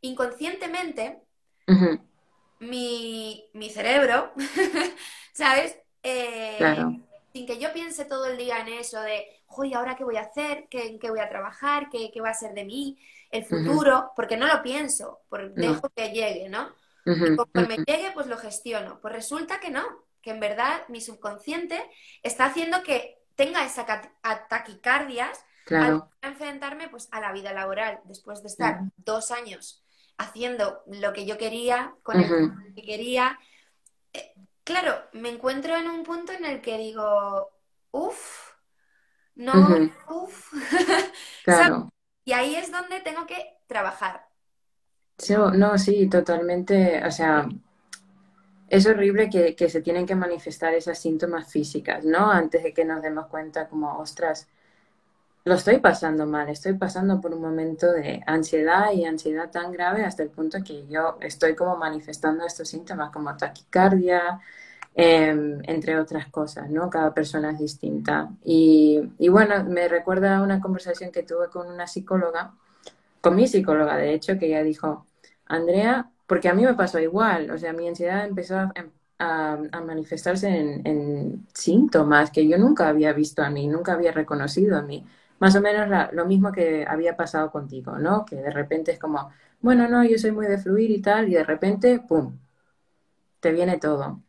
[0.02, 1.22] inconscientemente
[2.60, 4.34] mi, cerebro,
[5.34, 5.78] ¿sabes?
[6.02, 6.60] Eh,
[7.32, 9.26] sin que yo piense todo el día en eso de,
[9.64, 10.68] ¿y ¿ahora qué voy a hacer?
[10.70, 11.90] ¿Qué, qué voy a trabajar?
[11.90, 12.98] ¿Qué, ¿Qué va a ser de mí?
[13.34, 16.70] El futuro, porque no lo pienso, por, dejo que llegue, ¿no?
[17.06, 19.00] Y cuando me llegue, pues lo gestiono.
[19.02, 19.84] Pues resulta que no,
[20.22, 21.84] que en verdad mi subconsciente
[22.22, 23.86] está haciendo que tenga esa
[24.48, 26.10] taquicardias claro.
[26.22, 29.84] al enfrentarme pues a la vida laboral después de estar dos años
[30.18, 33.40] haciendo lo que yo quería, con el que quería.
[34.14, 37.50] Eh, claro, me encuentro en un punto en el que digo,
[37.90, 38.54] uff,
[39.36, 40.54] no, uff.
[41.44, 41.93] claro.
[42.26, 44.28] Y ahí es donde tengo que trabajar.
[45.54, 47.06] no, sí, totalmente.
[47.06, 47.48] O sea,
[48.70, 52.32] es horrible que, se tienen que manifestar esas síntomas físicas, ¿no?
[52.32, 54.48] Antes de que nos demos cuenta como, ostras,
[55.46, 60.06] lo estoy pasando mal, estoy pasando por un momento de ansiedad y ansiedad tan grave
[60.06, 64.40] hasta el punto que yo estoy como manifestando estos síntomas como taquicardia,
[64.96, 66.90] Em, entre otras cosas, ¿no?
[66.90, 68.30] Cada persona es distinta.
[68.44, 72.54] Y, bueno, me recuerda una conversación que tuve con una psicóloga,
[73.22, 75.08] con mi psicóloga, de hecho, que ella dijo,
[75.48, 78.74] Andrea, porque a mí me pasó igual, o sea, mi ansiedad empezó a,
[79.86, 85.06] manifestarse en, síntomas que yo nunca había visto a mí, nunca había reconocido a mí.
[85.40, 88.26] Más o menos lo mismo que había pasado contigo, ¿no?
[88.26, 91.34] Que de repente es como, bueno, no, yo soy muy de fluir y tal, y
[91.34, 92.38] de repente, ¡pum!
[93.40, 94.22] te viene todo.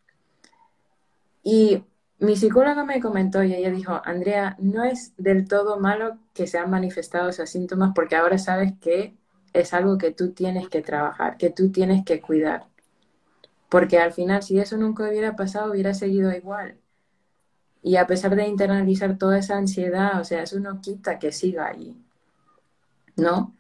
[1.45, 1.85] Y
[2.19, 6.59] mi psicóloga me comentó y ella dijo, Andrea, no es del todo malo que se
[6.59, 9.17] han manifestado esos síntomas porque ahora sabes que
[9.53, 12.67] es algo que tú tienes que trabajar, que tú tienes que cuidar.
[13.69, 16.79] Porque al final, si eso nunca hubiera pasado, hubiera seguido igual.
[17.83, 21.67] Y a pesar de internalizar toda esa ansiedad, o sea, eso no quita que siga
[21.69, 21.97] ahí.
[23.17, 23.55] ¿No?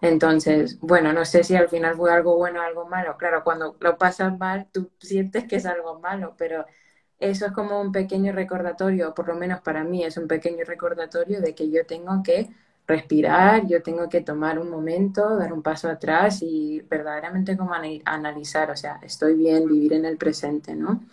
[0.00, 3.16] Entonces, bueno, no sé si al final fue algo bueno o algo malo.
[3.18, 6.64] Claro, cuando lo pasas mal, tú sientes que es algo malo, pero
[7.18, 11.40] eso es como un pequeño recordatorio, por lo menos para mí es un pequeño recordatorio
[11.40, 12.48] de que yo tengo que
[12.86, 17.74] respirar, yo tengo que tomar un momento, dar un paso atrás y verdaderamente como
[18.04, 21.04] analizar, o sea, estoy bien, vivir en el presente, ¿no?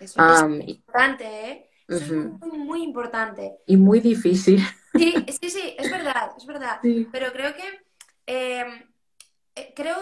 [0.00, 1.70] Eso es importante, ¿eh?
[1.86, 3.58] es muy, muy, importante.
[3.66, 4.60] Y muy difícil.
[4.94, 6.80] Sí, sí, sí, es verdad, es verdad.
[6.82, 7.62] Pero creo que,
[8.26, 8.82] em,
[9.54, 9.96] eh, creo,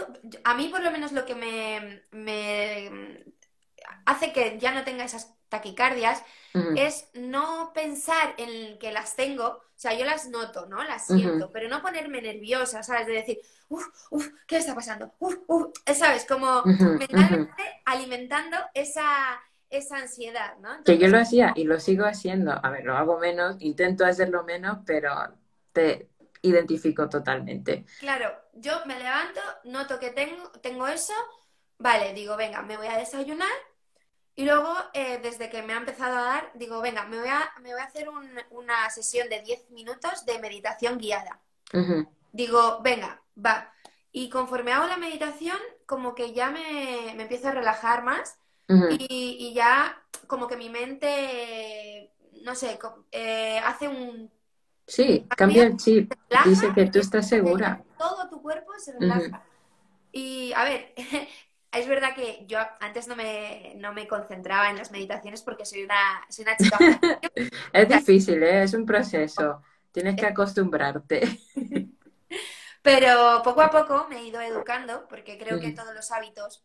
[0.45, 3.25] a mí por lo menos lo que me, me
[4.07, 6.23] hace que ya no tenga esas taquicardias
[6.77, 10.83] es no pensar en que las tengo, o sea, yo las noto, ¿no?
[10.83, 13.07] Las siento, pero no ponerme nerviosa, ¿sabes?
[13.07, 15.13] De decir, uff, uff, ¿qué está pasando?
[15.19, 16.25] Uff, uff, ¿sabes?
[16.25, 20.83] Como mentalmente alimentando esa, esa ansiedad, ¿no?
[20.85, 24.43] que yo lo hacía y lo sigo haciendo, a ver, lo hago menos, intento hacerlo
[24.45, 25.11] menos, pero
[25.73, 26.09] te
[26.43, 27.85] identifico totalmente.
[28.01, 31.13] Claro, yo me levanto, noto que tengo, tengo eso,
[31.79, 33.49] vale, digo, venga, me voy a desayunar
[34.39, 37.51] y luego, eh, desde que me ha empezado a dar, digo, venga, me voy a,
[37.61, 38.09] me voy a hacer
[38.51, 41.41] una sesión de 10 minutos de meditación guiada.
[42.31, 43.73] Digo, venga, va.
[44.13, 49.53] Y conforme hago la meditación, como que ya me, me empiezo a relajar más y,
[49.57, 52.13] ya como que mi mente,
[52.45, 52.79] no sé,
[53.11, 54.31] eh, hace un...
[54.87, 56.15] Sí, cambia el chip.
[56.45, 57.83] Dice que tú estás segura.
[57.99, 59.43] Todo tu cuerpo se relaja.
[60.13, 60.95] Y a ver,
[61.73, 65.85] es verdad que yo antes no me, no me concentraba en las meditaciones porque soy
[65.85, 66.79] una, soy una chica.
[67.73, 68.63] es difícil, ¿eh?
[68.63, 69.63] es un proceso.
[69.93, 71.39] Tienes que acostumbrarte.
[72.83, 76.65] Pero poco a poco me he ido educando porque creo que todos los hábitos,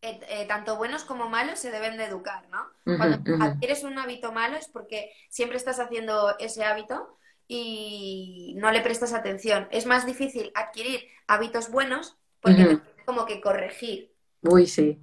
[0.00, 2.70] eh, eh, tanto buenos como malos, se deben de educar, ¿no?
[2.96, 7.18] Cuando adquieres un hábito malo es porque siempre estás haciendo ese hábito
[7.48, 9.68] y no le prestas atención.
[9.72, 14.11] Es más difícil adquirir hábitos buenos porque como que corregir.
[14.42, 14.98] Uy, sí.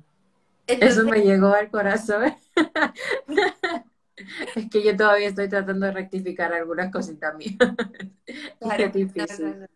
[0.68, 2.36] Eso me llegó al corazón.
[4.56, 7.56] es que yo todavía estoy tratando de rectificar algunas cositas mías.
[8.60, 9.68] Claro, difícil.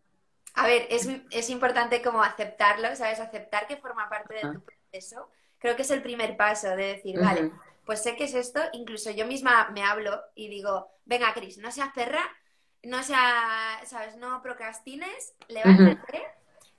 [0.53, 3.19] A ver, es, importante como aceptarlo, ¿sabes?
[3.19, 5.27] Aceptar que forma parte de tu proceso.
[5.57, 7.51] Creo que es el primer paso de decir, vale,
[7.85, 8.59] pues sé que es esto.
[8.73, 12.21] Incluso yo misma me hablo y digo, venga, Cris, no seas perra,
[12.83, 13.23] no seas,
[13.85, 14.17] ¿sabes?
[14.17, 16.21] No procrastines, levántate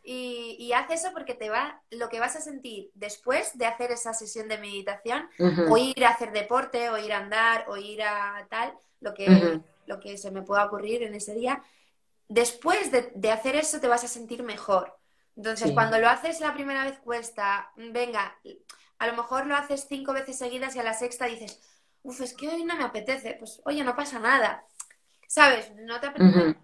[0.05, 3.91] y, y haz eso porque te va, lo que vas a sentir después de hacer
[3.91, 5.29] esa sesión de meditación,
[5.71, 9.61] o ir a hacer deporte, o ir a andar, o ir a tal, lo que,
[9.87, 11.63] lo que se me pueda ocurrir en ese día,
[12.29, 14.95] después de, hacer eso te vas a sentir mejor.
[15.37, 18.39] Entonces, cuando lo haces la primera vez cuesta, venga,
[18.99, 21.61] a lo mejor lo haces cinco veces seguidas y a la sexta dices,
[22.03, 24.65] uff, es que hoy no me apetece, pues oye, no pasa nada.
[25.27, 25.73] ¿Sabes?
[25.77, 26.57] No te apetece,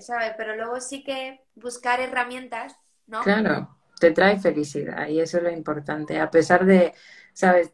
[0.00, 0.32] ¿sabes?
[0.36, 3.22] Pero luego sí que buscar herramientas, ¿no?
[3.22, 6.18] Claro, te trae felicidad y eso es lo importante.
[6.20, 6.94] A pesar de,
[7.32, 7.72] ¿sabes?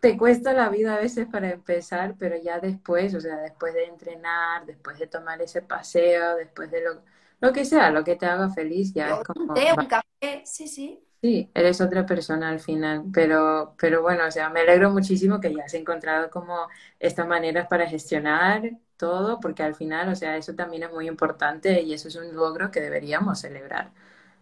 [0.00, 3.84] Te cuesta la vida a veces para empezar, pero ya después, o sea, después de
[3.84, 7.02] entrenar, después de tomar ese paseo, después de lo,
[7.40, 9.54] lo que sea, lo que te haga feliz, ya es como...
[9.54, 11.04] un café, sí, sí.
[11.22, 15.54] Sí, eres otra persona al final, pero, pero bueno, o sea, me alegro muchísimo que
[15.54, 16.66] ya has encontrado como
[16.98, 18.72] estas maneras para gestionar
[19.02, 22.32] todo, porque al final, o sea, eso también es muy importante y eso es un
[22.36, 23.90] logro que deberíamos celebrar.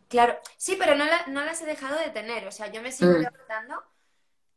[0.08, 3.12] Claro, sí, pero no, no las he dejado de tener, o sea, yo me sigo
[3.12, 3.22] mm.
[3.22, 3.82] levantando,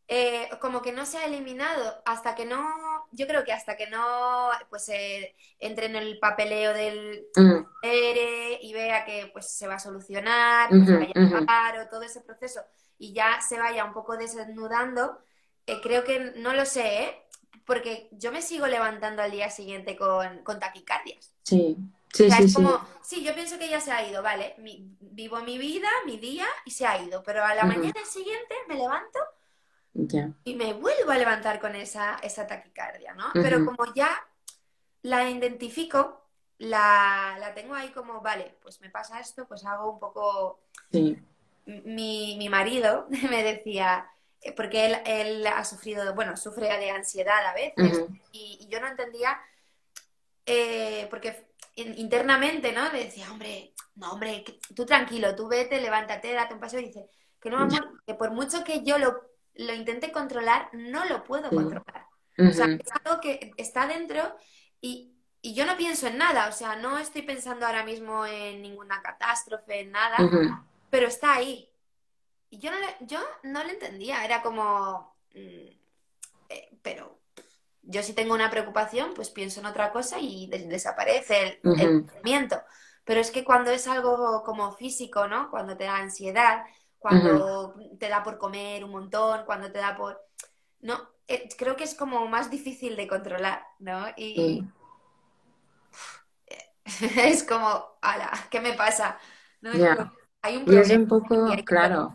[0.10, 3.90] eh, como que no se ha eliminado hasta que no, yo creo que hasta que
[3.90, 7.66] no, pues, eh, entre en el papeleo del mm.
[7.82, 12.20] ERE y vea que, pues, se va a solucionar, pues, vaya a pagar, todo ese
[12.20, 12.60] proceso,
[12.98, 15.18] y ya se vaya un poco desnudando,
[15.66, 17.23] eh, creo que, no lo sé, ¿eh?
[17.66, 21.32] Porque yo me sigo levantando al día siguiente con, taquicardias.
[21.44, 21.78] Sí,
[22.14, 23.24] sí, sí, es como, sí.
[23.24, 24.56] yo pienso que ya se ha ido, vale,
[25.00, 28.76] vivo mi vida, mi día y se ha ido, pero a la mañana siguiente me
[28.76, 29.20] levanto
[30.44, 33.26] y me vuelvo a levantar con esa, esa taquicardia, ¿no?
[33.34, 34.10] Pero como ya
[35.04, 36.26] la identifico,
[36.58, 40.62] la, la, tengo ahí como, vale, pues me pasa esto, pues hago un poco...
[40.92, 41.18] Sí.
[41.66, 44.10] Mi, mi marido me decía,
[44.56, 49.40] porque él, él, ha sufrido, bueno, sufre de ansiedad a veces y, yo no entendía,
[50.46, 52.92] eh, porque internamente, ¿no?
[52.92, 54.44] Le decía, hombre, no, hombre,
[54.76, 57.08] tú tranquilo, tú vete, levántate, date un paseo y dice,
[57.40, 61.50] que no, amor, que por mucho que yo lo lo intente controlar, no lo puedo
[61.50, 62.08] controlar.
[62.38, 64.36] O sea, es algo que está dentro
[64.82, 65.10] y,
[65.46, 69.82] yo no pienso en nada, o sea, no estoy pensando ahora mismo en ninguna catástrofe,
[69.82, 70.18] en nada,
[70.90, 71.70] pero está ahí.
[72.54, 75.70] Y yo no le, yo no le entendía, era como, mm,
[76.50, 77.20] eh, pero
[77.82, 82.62] yo si tengo una preocupación, pues pienso en otra cosa y desaparece el, pensamiento.
[83.06, 85.50] Pero es que cuando es algo como físico, ¿no?
[85.50, 86.64] Cuando te da ansiedad,
[87.00, 90.24] cuando te da por comer un montón, cuando te da por...
[90.82, 94.06] No, eh, creo que es como más difícil de controlar, ¿no?
[94.16, 94.64] Y
[97.18, 99.18] es como, ala, ¿qué me pasa?
[100.44, 100.88] Hay un problema.
[100.88, 102.14] Y es un poco, claro,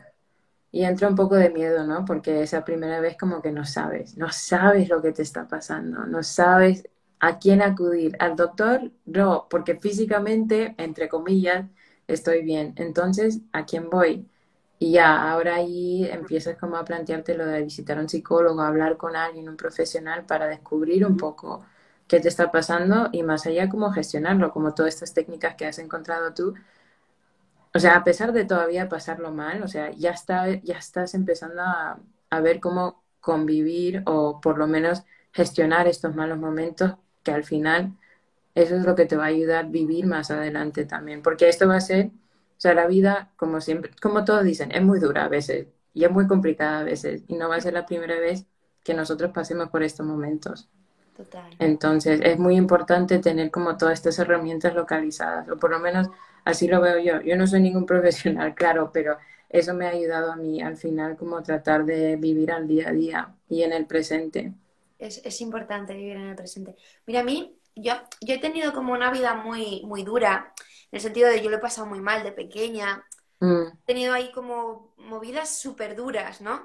[0.70, 2.04] y entra un poco de miedo, ¿no?
[2.04, 6.04] Porque esa primera vez como que no sabes, no sabes lo que te está pasando,
[6.06, 6.84] no sabes
[7.20, 8.16] a quién acudir.
[8.20, 11.66] Al doctor, no, porque físicamente, entre comillas,
[12.06, 12.74] estoy bien.
[12.76, 14.28] Entonces, ¿a quién voy?
[14.78, 18.96] Y ya, ahora ahí empiezas como a plantearte lo de visitar a un psicólogo, hablar
[18.96, 21.64] con alguien, un profesional, para descubrir un poco
[22.06, 25.78] qué te está pasando y más allá cómo gestionarlo, como todas estas técnicas que has
[25.80, 26.54] encontrado tú.
[27.74, 31.62] O sea, a pesar de todavía pasarlo mal, o sea, ya, está, ya estás empezando
[31.62, 31.98] a,
[32.30, 37.92] a ver cómo convivir o por lo menos gestionar estos malos momentos que al final
[38.54, 41.68] eso es lo que te va a ayudar a vivir más adelante también, porque esto
[41.68, 45.24] va a ser, o sea, la vida, como siempre, como todos dicen, es muy dura
[45.24, 48.18] a veces y es muy complicada a veces y no va a ser la primera
[48.18, 48.46] vez
[48.82, 50.68] que nosotros pasemos por estos momentos.
[51.16, 51.50] Total.
[51.58, 56.08] Entonces, es muy importante tener como todas estas herramientas localizadas, o por lo menos
[56.48, 57.20] así lo veo yo.
[57.20, 61.16] Yo no soy ningún profesional, claro, pero eso me ha ayudado a mí al final
[61.16, 64.52] como tratar de vivir al día a día y en el presente.
[64.98, 66.74] Es, es importante vivir en el presente.
[67.06, 70.52] Mira, a mí, yo, yo he tenido como una vida muy, muy dura,
[70.90, 73.04] en el sentido de yo lo he pasado muy mal de pequeña.
[73.40, 73.68] Mm.
[73.68, 76.64] He tenido ahí como movidas súper duras, ¿no?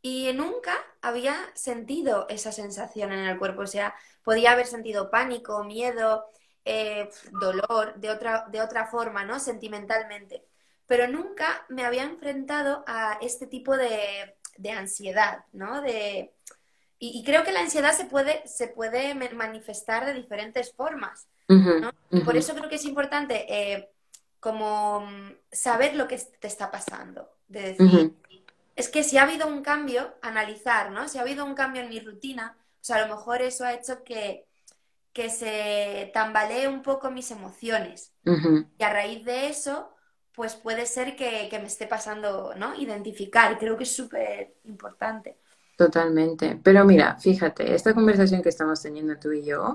[0.00, 3.62] Y nunca había sentido esa sensación en el cuerpo.
[3.62, 6.24] O sea, podía haber sentido pánico, miedo,
[6.64, 9.38] eh, dolor, de otra, de otra forma, ¿no?
[9.38, 10.44] Sentimentalmente.
[10.86, 15.80] Pero nunca me había enfrentado a este tipo de, de ansiedad, ¿no?
[15.82, 16.34] De,
[16.98, 21.92] y, creo que la ansiedad se puede, se puede manifestar de diferentes formas, ¿no?
[22.24, 23.90] Por eso creo que es importante eh,
[24.40, 27.28] como mm, saber lo que te está pasando.
[27.48, 28.14] De decir,
[28.74, 31.08] es que si ha habido un cambio, analizar, ¿no?
[31.08, 33.74] Si ha habido un cambio en mi rutina, o sea, a lo mejor eso ha
[33.74, 34.46] hecho que,
[35.14, 38.14] que se tambalee un poco mis emociones.
[38.78, 39.94] Y a raíz de eso,
[40.32, 42.74] pues puede ser que, que me esté pasando, ¿no?
[42.76, 45.38] Identificar, creo que es súper importante.
[45.76, 46.60] Totalmente.
[46.62, 49.74] Pero mira, fíjate, esta conversación que estamos teniendo tú y yo,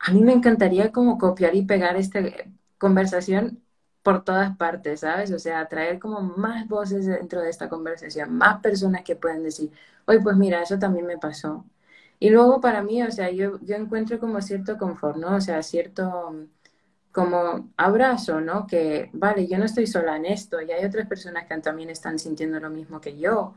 [0.00, 2.20] a mí me encantaría como copiar y pegar esta
[2.78, 3.62] conversación
[4.02, 5.32] por todas partes, ¿sabes?
[5.32, 9.72] O sea, traer como más voces dentro de esta conversación, más personas que pueden decir,
[10.06, 11.64] oye, pues mira, eso también me pasó.
[12.18, 15.36] Y luego para mí, o sea, yo, yo encuentro como cierto confort, ¿no?
[15.36, 16.34] O sea, cierto
[17.12, 18.66] como abrazo, ¿no?
[18.66, 22.18] Que, vale, yo no estoy sola en esto y hay otras personas que también están
[22.18, 23.56] sintiendo lo mismo que yo.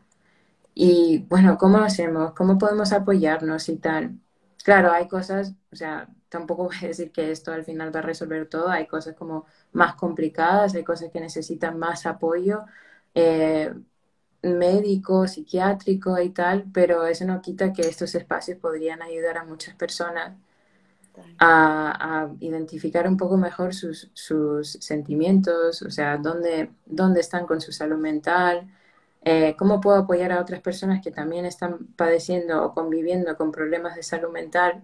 [0.74, 2.34] Y bueno, ¿cómo hacemos?
[2.34, 4.20] ¿Cómo podemos apoyarnos y tal?
[4.64, 8.04] Claro, hay cosas, o sea, tampoco voy a decir que esto al final va a
[8.04, 12.66] resolver todo, hay cosas como más complicadas, hay cosas que necesitan más apoyo
[13.16, 13.74] eh,
[14.44, 19.76] médico, psiquiátrico y tal, pero eso no quita que estos espacios podrían ayudar a muchas
[19.76, 20.38] personas
[21.40, 27.72] a, identificar un poco mejor sus, sus, sentimientos, o sea, dónde, dónde están con su
[27.72, 28.70] salud mental,
[29.24, 33.96] eh, cómo puedo apoyar a otras personas que también están padeciendo o conviviendo con problemas
[33.96, 34.84] de salud mental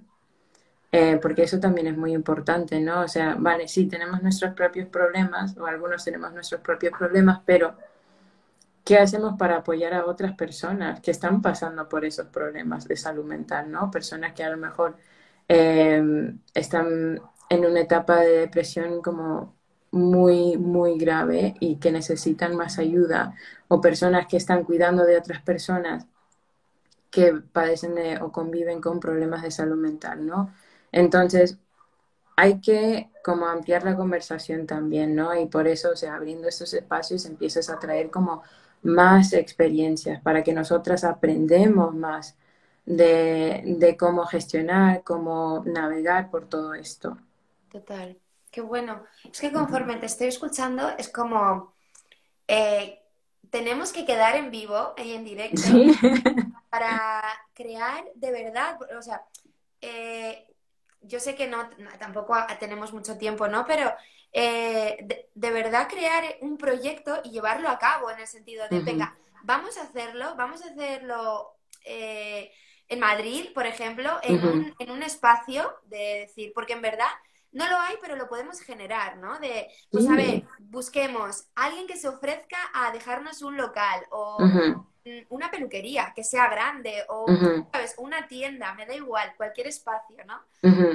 [0.98, 3.02] eh, porque eso también es muy importante, ¿no?
[3.02, 7.76] O sea, vale, sí, tenemos nuestros propios problemas, o algunos tenemos nuestros propios problemas, pero
[8.86, 13.26] ¿qué hacemos para apoyar a otras personas que están pasando por esos problemas de salud
[13.26, 13.92] mental, ¿no?
[13.92, 14.98] Personas que a lo mejor
[15.48, 19.56] em, están en una etapa de depresión como
[19.92, 23.36] muy, muy grave y que necesitan más ayuda,
[23.70, 26.06] o personas que están cuidando de otras personas
[27.10, 30.54] que padecen o conviven con problemas de salud mental, ¿no?
[30.92, 31.58] Entonces,
[32.36, 35.36] hay que como ampliar la conversación también, ¿no?
[35.40, 38.44] Y por eso, o sea, abriendo estos espacios empiezas a traer como
[38.86, 42.36] más experiencias para que nosotras aprendemos más
[42.86, 47.18] de, cómo gestionar, cómo navegar por todo esto.
[47.72, 48.18] Total,
[48.52, 49.04] qué bueno.
[49.32, 51.74] Es que conforme te estoy escuchando, es como
[52.48, 53.02] eh,
[53.50, 55.62] tenemos que quedar en vivo y en directo
[56.70, 57.24] para
[57.54, 59.26] crear de verdad, o sea,
[59.82, 60.48] eh,
[61.02, 61.70] yo sé que no,
[62.00, 63.66] tampoco tenemos mucho tiempo, ¿no?
[63.66, 63.92] Pero
[64.38, 69.16] eh, de, verdad crear un proyecto y llevarlo a cabo en el sentido de, venga,
[69.44, 71.56] vamos a hacerlo, vamos a hacerlo
[71.86, 72.52] eh,
[72.90, 77.08] en Madrid, por ejemplo, en, un, en un espacio de decir, porque en verdad
[77.54, 79.40] no lo hay, pero lo podemos generar, ¿no?
[79.40, 84.38] De, pues a ver, busquemos alguien que se ofrezca a dejarnos un local o
[85.30, 87.26] una peluquería que sea grande o,
[87.72, 87.96] ¿sabes?
[88.00, 90.42] Una tienda, me da igual, cualquier espacio, ¿no?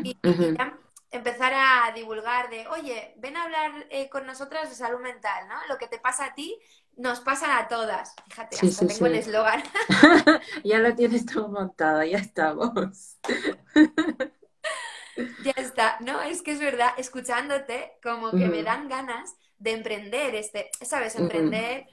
[0.04, 0.14] y,
[0.54, 0.78] ya
[1.10, 5.54] empezar a divulgar de, oye, ven a hablar eh, con nosotras de salud mental, ¿no?
[5.68, 6.58] Lo que te pasa a ti
[6.96, 8.14] nos pasa a todas.
[8.28, 9.62] Fíjate, hasta tengo el eslogan.
[10.64, 13.18] ya lo tienes todo montado, ya estamos.
[15.44, 15.96] ya está.
[16.00, 21.16] No, es que es verdad, escuchándote, como que me dan ganas de emprender este, ¿sabes?
[21.16, 21.86] Emprender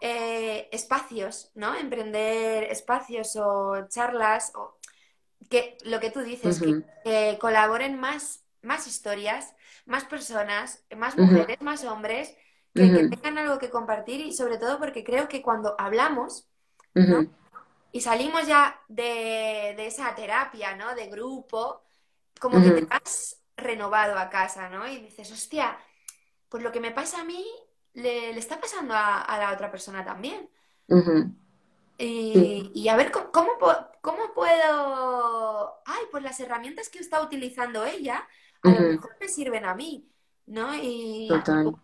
[0.00, 1.74] eh, espacios, ¿no?
[1.74, 4.78] Emprender espacios o charlas o
[5.48, 9.54] que lo que tú dices, que colaboren más, más historias,
[9.86, 12.34] más personas, más mujeres, más hombres,
[12.74, 16.48] que, tengan algo que compartir y sobre todo porque creo que cuando hablamos,
[17.94, 20.94] Y salimos ya de, de, esa terapia, ¿no?
[20.94, 21.82] De grupo,
[22.40, 24.88] como que te vas renovado a casa, ¿no?
[24.88, 25.76] Y dices, hostia,
[26.48, 27.46] pues lo que me pasa a mí
[27.94, 30.50] le, está pasando a, la otra persona también.
[31.98, 33.50] y, a ver, ¿cómo,
[34.00, 35.80] ¿cómo, puedo...?
[35.84, 38.26] Ay, pues las herramientas que está utilizando ella,
[38.62, 40.08] a lo mejor me sirven a mí,
[40.46, 40.74] ¿no?
[40.74, 41.28] Y...
[41.28, 41.74] Total.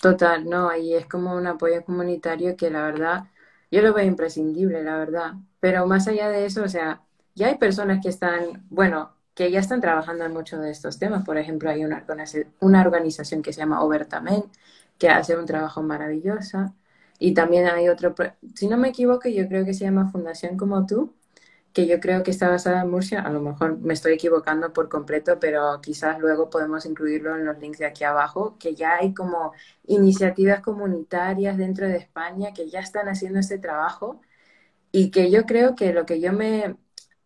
[0.00, 3.24] Total, no, y es como un apoyo comunitario que la verdad,
[3.70, 5.32] yo lo veo imprescindible, la verdad.
[5.60, 7.02] Pero más allá de eso, o sea,
[7.34, 11.24] ya hay personas que están, bueno, que ya están trabajando en muchos de estos temas.
[11.24, 12.04] Por ejemplo, hay una,
[12.60, 14.44] una organización que se llama Obertamen,
[14.98, 16.74] que hace un trabajo maravilloso.
[17.18, 18.14] Y también hay otro,
[18.54, 21.14] si no me equivoco, yo creo que se llama Fundación Como Tú,
[21.78, 23.20] que yo creo que está basada en Murcia.
[23.20, 27.56] A lo mejor me estoy equivocando por completo, pero quizás luego podemos incluirlo en los
[27.60, 29.52] links de aquí abajo, que ya hay como
[29.86, 34.20] iniciativas comunitarias dentro de España que ya están haciendo este trabajo
[34.92, 36.76] y que yo creo que lo que yo me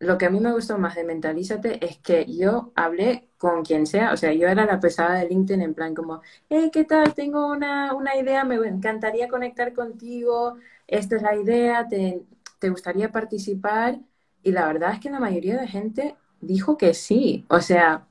[0.01, 3.87] lo que a mí me gustó más de Mentalízate es que yo hablé con quien
[3.87, 7.15] sea, o sea, yo era la pesada de LinkedIn en plan como, hey, ¿qué tal?
[7.15, 12.23] Tengo una, idea, me encantaría conectar contigo, esta es la idea, te,
[12.59, 14.01] te gustaría participar?
[14.43, 18.07] Y la verdad es que la mayoría de gente dijo que sí, o sea,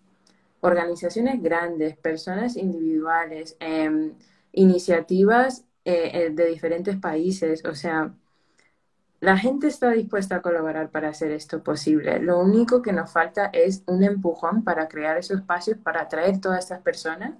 [0.62, 4.14] organizaciones grandes, personas individuales, em,
[4.54, 8.14] iniciativas eh, eh, de diferentes países, o sea,
[9.20, 12.20] la gente está dispuesta a colaborar para hacer esto posible.
[12.20, 16.60] Lo único que nos falta es un empujón para crear esos espacios, para atraer todas
[16.60, 17.34] estas personas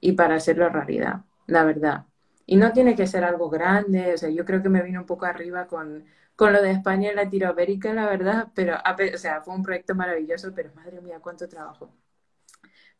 [0.00, 2.06] y para hacerlo realidad, la verdad.
[2.46, 5.06] Y no tiene que ser algo grande, o sea, yo creo que me vino un
[5.06, 6.04] poco arriba con,
[6.36, 8.76] con lo de España y Latinoamérica, la verdad, pero,
[9.14, 11.90] o sea, fue un proyecto maravilloso, pero madre mía, cuánto trabajo.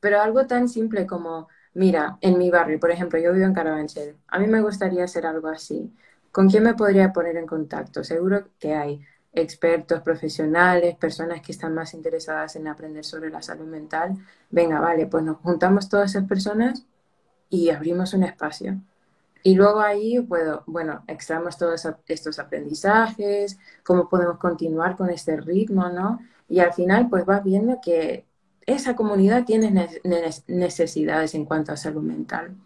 [0.00, 4.16] Pero algo tan simple como, mira, en mi barrio, por ejemplo, yo vivo en Carabanchel,
[4.28, 5.92] a mí me gustaría hacer algo así.
[6.30, 8.02] ¿Con quién me podría poner en contacto?
[8.04, 9.00] Seguro que hay
[9.32, 14.16] expertos, profesionales, personas que están más interesadas en aprender sobre la salud mental.
[14.50, 16.84] Venga, vale, pues nos juntamos todas esas personas
[17.50, 18.78] y abrimos un espacio.
[19.42, 25.88] Y luego ahí puedo, bueno, extraemos todos estos aprendizajes, cómo podemos continuar con este ritmo,
[25.88, 26.20] ¿no?
[26.48, 28.24] Y al final, pues vas viendo que
[28.66, 29.88] esa comunidad tiene
[30.46, 32.56] necesidades en cuanto a salud mental.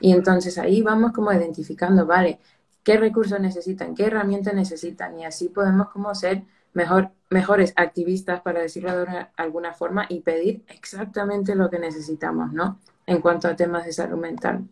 [0.00, 2.40] Y entonces ahí vamos como identificando, vale,
[2.82, 8.60] qué recursos necesitan, qué herramientas necesitan y así podemos como ser mejor, mejores activistas, para
[8.60, 12.80] decirlo de alguna forma, y pedir exactamente lo que necesitamos, ¿no?
[13.06, 14.64] En cuanto a temas de salud mental.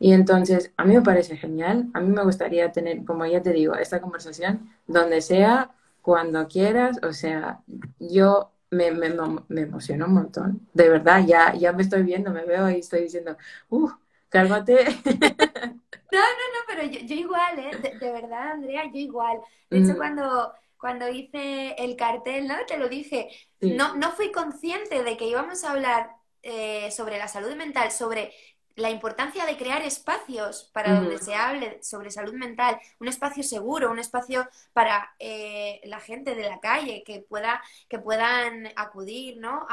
[0.00, 3.52] Y entonces, a mí me parece genial, a mí me gustaría tener, como ya te
[3.52, 7.60] digo, esta conversación donde sea, cuando quieras, o sea,
[7.98, 9.10] yo me, me,
[9.48, 13.02] me emociono un montón, de verdad, ya, ya me estoy viendo, me veo y estoy
[13.02, 13.36] diciendo,
[13.68, 13.92] uff,
[14.30, 14.86] cálmate.
[16.12, 17.70] No, no, no, pero yo, igual, ¿eh?
[18.00, 19.38] De, verdad, Andrea, yo igual.
[19.70, 19.96] De hecho, mm.
[19.96, 22.56] cuando, cuando hice el cartel, ¿no?
[22.66, 23.28] Te lo dije,
[23.60, 26.10] no, no fui consciente de que íbamos a hablar
[26.42, 28.32] eh, sobre la salud mental, sobre
[28.76, 33.90] la importancia de crear espacios para donde se hable sobre salud mental, un espacio seguro,
[33.90, 39.66] un espacio para eh, la gente de la calle que pueda, que puedan acudir, ¿no?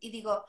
[0.00, 0.44] y digo,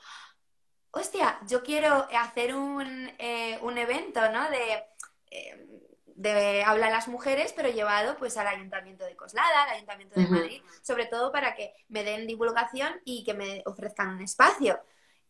[0.92, 4.48] hostia, yo quiero hacer un, eh, un evento, ¿no?
[4.50, 4.84] De,
[5.30, 5.66] eh,
[6.06, 10.26] de habla a las mujeres, pero llevado pues al Ayuntamiento de Coslada, al Ayuntamiento de
[10.26, 14.80] Madrid, sobre todo para que me den divulgación y que me ofrezcan un espacio.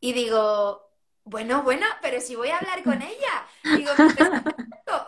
[0.00, 0.91] Y digo,
[1.24, 3.46] bueno, bueno, pero si voy a hablar con ella,
[3.76, 3.90] digo,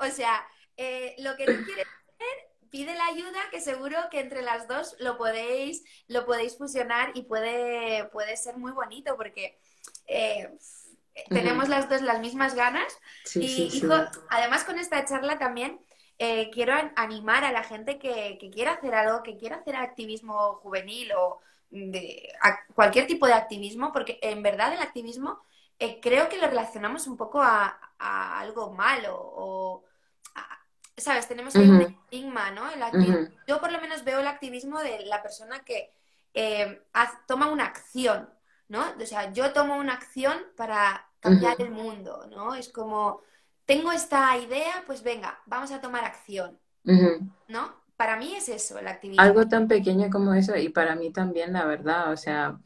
[0.01, 0.47] o sea,
[0.77, 4.97] eh, lo que tú quieres hacer, pide la ayuda, que seguro que entre las dos
[4.99, 9.59] lo podéis, lo podéis fusionar y puede, puede ser muy bonito, porque
[10.07, 10.51] eh,
[11.29, 12.99] tenemos las dos las mismas ganas.
[13.35, 13.83] y
[14.31, 15.81] además con esta charla también
[16.19, 21.12] eh, quiero animar a la gente que, quiera hacer algo, que quiera hacer activismo juvenil
[21.12, 21.41] o
[21.71, 22.33] de,
[22.75, 25.43] cualquier tipo de activismo, porque en verdad el activismo
[25.79, 29.85] eh, creo que lo relacionamos un poco a, algo malo o,
[30.97, 31.27] ¿sabes?
[31.27, 32.64] Tenemos ahí un estigma, ¿no?
[33.47, 35.91] Yo por lo menos veo el activismo de la persona que
[36.35, 36.83] eh,
[37.27, 38.29] toma una acción,
[38.68, 38.85] ¿no?
[39.01, 42.55] O sea, yo tomo una acción para cambiar el mundo, ¿no?
[42.55, 43.22] Es como,
[43.64, 46.59] tengo esta idea, pues venga, vamos a tomar acción,
[47.49, 47.85] ¿no?
[47.97, 49.22] Para mí es eso, el activismo.
[49.22, 52.59] Algo tan pequeño como eso y para mí también, la verdad, o sea,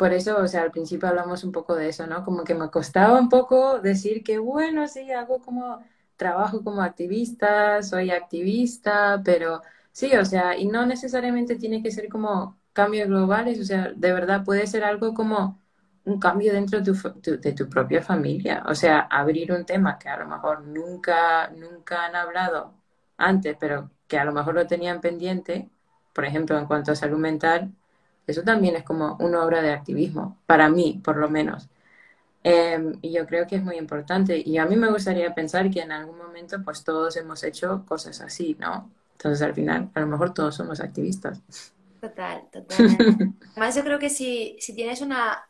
[0.00, 2.24] por eso, o sea, al principio hablamos un poco de eso, ¿no?
[2.24, 5.80] Como que me costaba un poco decir que, bueno, sí, hago como
[6.16, 12.08] trabajo como activista, soy activista, pero sí, o sea, y no necesariamente tiene que ser
[12.08, 15.60] como cambios globales, o sea, de verdad puede ser algo como
[16.06, 16.92] un cambio dentro de
[17.22, 21.50] tu, de tu propia familia, o sea, abrir un tema que a lo mejor nunca,
[21.50, 22.74] nunca han hablado
[23.18, 25.70] antes, pero que a lo mejor lo tenían pendiente,
[26.14, 27.72] por ejemplo, en cuanto a salud mental,
[28.26, 31.68] eso también es como una obra de activismo, para mí, por lo menos.
[32.42, 34.42] Em, y yo creo que es muy importante.
[34.44, 38.20] Y a mí me gustaría pensar que en algún momento, pues todos hemos hecho cosas
[38.20, 38.90] así, ¿no?
[39.12, 41.42] Entonces, al final, a lo mejor todos somos activistas.
[42.00, 42.76] Total, total.
[43.52, 45.44] Además, yo creo que si, si tienes una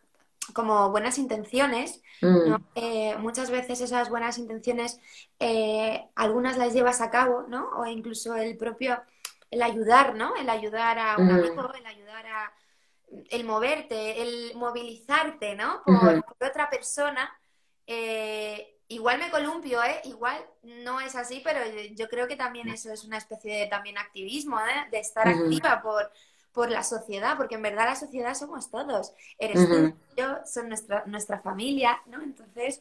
[0.53, 2.55] como buenas intenciones, mm.
[2.75, 4.99] eh, muchas veces esas buenas intenciones,
[5.39, 7.69] eh, algunas las llevas a cabo, ¿no?
[7.77, 9.01] O incluso el propio,
[9.51, 10.35] el ayudar, ¿no?
[10.35, 11.31] El ayudar a un mm.
[11.31, 12.53] amigo, el ayudar a,
[13.31, 15.83] el moverte, el movilizarte, ¿no?
[15.85, 17.31] Por, otra persona.
[17.87, 20.01] Eh, igual me columpio, ¿eh?
[20.05, 21.61] Igual no es así, pero
[21.95, 24.89] yo creo que también eso es una especie de también activismo, ¿eh?
[24.91, 26.11] De estar activa por
[26.53, 29.13] por la sociedad, porque en verdad la sociedad somos todos.
[29.39, 32.23] Eres tú, yo, son nuestra, nuestra familia, ¿no?
[32.23, 32.81] Entonces,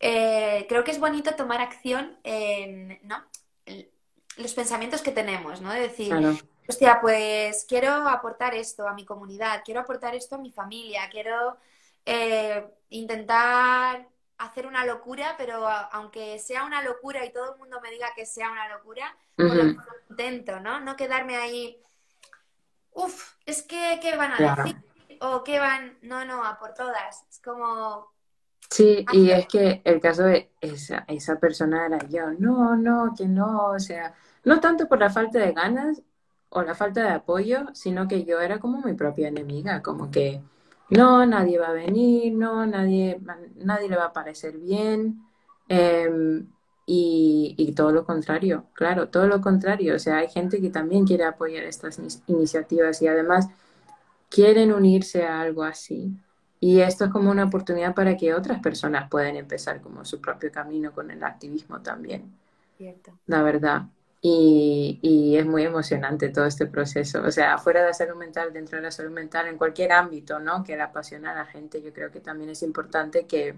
[0.00, 3.24] eh, creo que es bonito tomar acción en, ¿no?
[4.36, 5.72] los pensamientos que tenemos, ¿no?
[5.72, 6.12] De decir,
[6.68, 11.56] hostia, pues quiero aportar esto a mi comunidad, quiero aportar esto a mi familia, quiero
[12.04, 14.06] eh, intentar
[14.38, 18.26] hacer una locura, pero aunque sea una locura y todo el mundo me diga que
[18.26, 19.76] sea una locura, por lo
[20.10, 20.80] intento, ¿no?
[20.80, 21.80] No quedarme ahí
[22.96, 24.76] Uf, es que, ¿qué van a decir?
[25.20, 25.98] O ¿qué van?
[26.00, 27.26] No, no, a por todas.
[27.30, 28.10] Es como...
[28.70, 32.32] Sí, y es que el caso de esa, esa persona era yo.
[32.38, 34.14] No, no, que no, o sea,
[34.44, 36.02] no tanto por la falta de ganas
[36.56, 40.40] o la falta de apoyo, sino que yo era como mi propia enemiga, como que
[40.88, 43.20] no, nadie va a venir, no, nadie,
[43.56, 45.20] nadie le va a parecer bien.
[45.68, 46.46] Em,
[46.86, 49.96] y, todo lo contrario, claro, todo lo contrario.
[49.96, 53.48] O sea, hay gente que también quiere apoyar estas iniciativas y además
[54.30, 56.16] quieren unirse a algo así.
[56.58, 60.50] Y esto es como una oportunidad para que otras personas puedan empezar como su propio
[60.50, 62.32] camino con el activismo también.
[62.78, 63.12] Cierto.
[63.26, 63.82] La verdad.
[64.28, 67.22] Y, y, es muy emocionante todo este proceso.
[67.22, 70.40] O sea, fuera de la salud mental, dentro de la salud mental, en cualquier ámbito,
[70.40, 70.64] ¿no?
[70.64, 73.54] Que le apasiona a la gente, yo creo que también es importante que,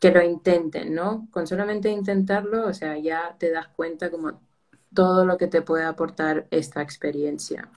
[0.00, 1.28] que lo intenten, ¿no?
[1.30, 4.40] Con solamente intentarlo, o sea, ya te das cuenta como
[4.92, 7.68] todo lo que te puede aportar esta experiencia.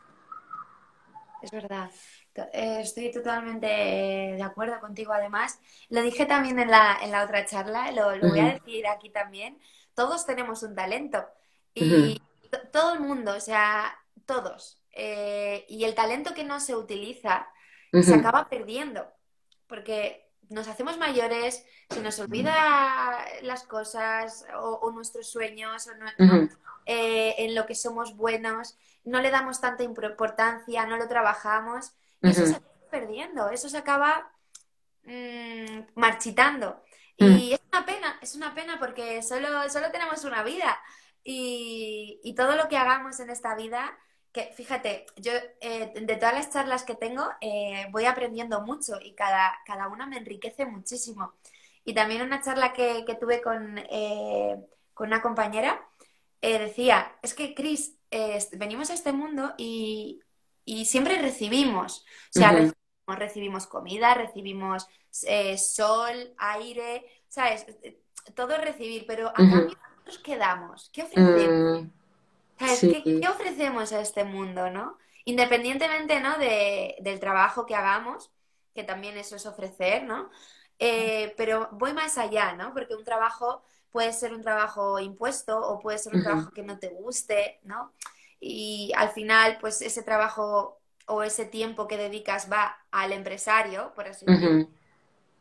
[1.43, 1.91] Es verdad.
[2.53, 5.13] Eh, estoy totalmente de acuerdo contigo.
[5.13, 9.11] Además, lo dije también en la, en la otra charla, lo, voy a decir aquí
[9.11, 9.59] también.
[9.93, 11.23] Todos tenemos un talento
[11.79, 12.21] y
[12.71, 14.81] todo el mundo, o sea, todos.
[14.91, 17.47] Eh, y el talento que no se utiliza
[17.91, 19.07] se acaba perdiendo.
[19.67, 25.87] Porque nos hacemos mayores, se nos olvida las cosas o, nuestros sueños,
[26.85, 32.29] eh, en lo que somos buenos, no le damos tanta importancia, no lo trabajamos, y
[32.29, 34.31] eso se acaba perdiendo, eso se acaba
[35.03, 36.83] mm, marchitando.
[37.17, 40.79] Y es una pena, es una pena porque solo, solo tenemos una vida
[41.23, 43.97] y, y todo lo que hagamos en esta vida
[44.31, 49.13] que fíjate, yo eh, de todas las charlas que tengo eh, voy aprendiendo mucho y
[49.15, 51.33] cada, cada una me enriquece muchísimo.
[51.83, 54.57] Y también una charla que, tuve con, eh,
[54.93, 55.83] con, una compañera
[56.41, 57.95] decía, es que Cris,
[58.53, 60.21] venimos a este mundo y,
[60.85, 62.05] siempre recibimos,
[62.35, 62.71] o sea,
[63.07, 64.87] recibimos, comida, recibimos
[65.57, 67.65] sol, aire, ¿sabes?
[68.35, 69.77] Todo es recibir, pero a cambio
[70.09, 71.83] nosotros qué damos, qué ofrecemos.
[71.83, 71.89] Mm.
[73.21, 74.97] ¿Qué, ofrecemos a este mundo, no?
[75.25, 76.37] Independientemente, ¿no?
[76.37, 78.31] De, del trabajo que hagamos,
[78.73, 80.29] que también eso es ofrecer, ¿no?
[80.77, 82.73] Eh, pero voy más allá, ¿no?
[82.73, 86.79] Porque un trabajo puede ser un trabajo impuesto o puede ser un trabajo que no
[86.79, 87.93] te guste, ¿no?
[88.39, 94.07] Y al final, pues ese trabajo o ese tiempo que dedicas va al empresario, por
[94.07, 94.67] así decirlo.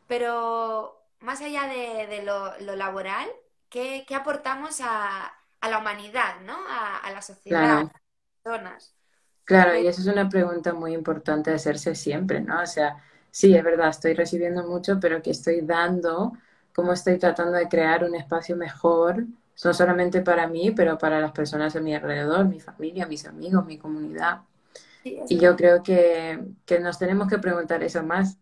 [0.07, 3.29] Pero más allá de, lo, laboral,
[3.69, 6.57] ¿qué, aportamos a, a la humanidad, ¿no?
[6.67, 7.91] A, la sociedad, a las
[8.43, 8.95] personas.
[9.43, 12.61] Claro, y eso es una pregunta muy importante de hacerse siempre, ¿no?
[12.61, 12.97] O sea,
[13.31, 16.33] sí, es verdad, estoy recibiendo mucho, pero que estoy dando,
[16.73, 19.25] cómo estoy tratando de crear un espacio mejor,
[19.63, 23.65] no solamente para mí, pero para las personas a mi alrededor, mi familia, mis amigos,
[23.65, 24.41] mi comunidad.
[25.03, 28.37] y yo creo que, que, nos tenemos que preguntar eso más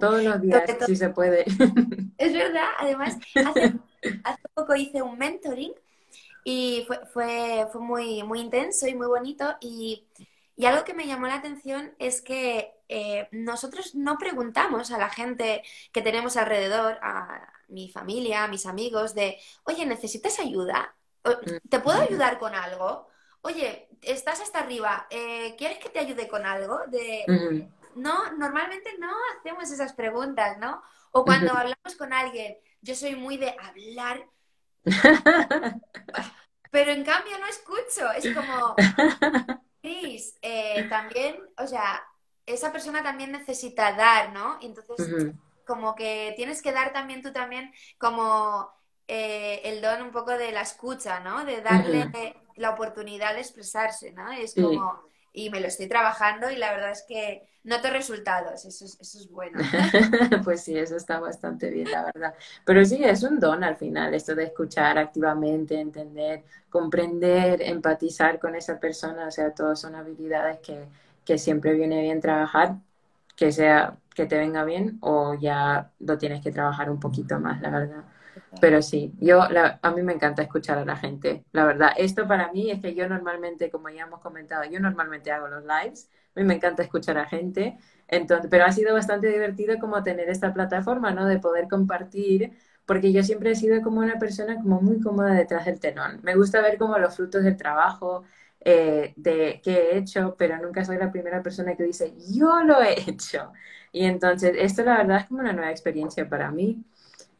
[0.00, 1.44] todos los días, si se puede.
[2.18, 3.72] Es verdad, además, hace,
[4.24, 5.72] hace poco hice un mentoring
[6.44, 10.06] y fue, fue, fue muy, muy intenso y muy bonito y,
[10.56, 15.08] y, algo que me llamó la atención es que eh, nosotros no preguntamos a la
[15.08, 20.94] gente que tenemos alrededor, a mi familia, a mis amigos, de, oye, ¿necesitas ayuda?
[21.68, 23.08] ¿Te puedo ayudar con algo?
[23.42, 26.80] Oye, estás hasta arriba, eh, ¿quieres que te ayude con algo?
[26.88, 30.82] De, No, normalmente no hacemos esas preguntas, ¿no?
[31.12, 34.26] O cuando hablamos con alguien, yo soy muy de hablar
[36.70, 38.74] Pero en cambio no escucho, es como,
[39.82, 42.02] Cris, eh, también, o sea,
[42.46, 44.58] esa persona también necesita dar, ¿no?
[44.62, 45.32] entonces,
[45.66, 48.72] como que tienes que dar también tú también como
[49.06, 51.44] eh, el don un poco de la escucha, ¿no?
[51.44, 52.10] De darle
[52.56, 54.32] la oportunidad de expresarse, ¿no?
[54.32, 55.02] Es como,
[55.32, 59.18] y me lo estoy trabajando y la verdad es que noto resultados, eso es, eso
[59.18, 59.58] es bueno.
[60.44, 62.34] pues sí, eso está bastante bien, la verdad.
[62.64, 68.54] Pero sí, es un don al final, esto de escuchar activamente, entender, comprender, empatizar con
[68.54, 70.86] esa persona, o sea, todas son habilidades que,
[71.24, 72.76] que siempre viene bien trabajar,
[73.36, 77.60] que sea que te venga bien o ya lo tienes que trabajar un poquito más,
[77.62, 78.04] la verdad.
[78.60, 81.90] Pero sí, yo a mí me encanta escuchar a la gente, la verdad.
[81.96, 85.64] Esto para mí es que yo normalmente, como ya hemos comentado, yo normalmente hago los
[85.64, 87.78] lives, a mí me encanta escuchar a gente,
[88.08, 91.26] entonces, pero ha sido bastante divertido como tener esta plataforma, ¿no?
[91.26, 92.52] De poder compartir,
[92.86, 96.20] porque yo siempre he sido como una persona como muy cómoda detrás del telón.
[96.22, 98.22] Me gusta ver como los frutos del trabajo,
[98.60, 102.80] eh, de qué he hecho, pero nunca soy la primera persona que dice, yo lo
[102.82, 103.52] he hecho.
[103.92, 106.84] Y entonces, esto la verdad es como una nueva experiencia para mí.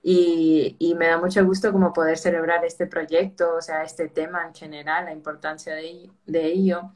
[0.02, 4.46] Y, y, me da mucho gusto como poder celebrar este proyecto, o sea, este tema
[4.46, 6.92] en general, la importancia de, de ello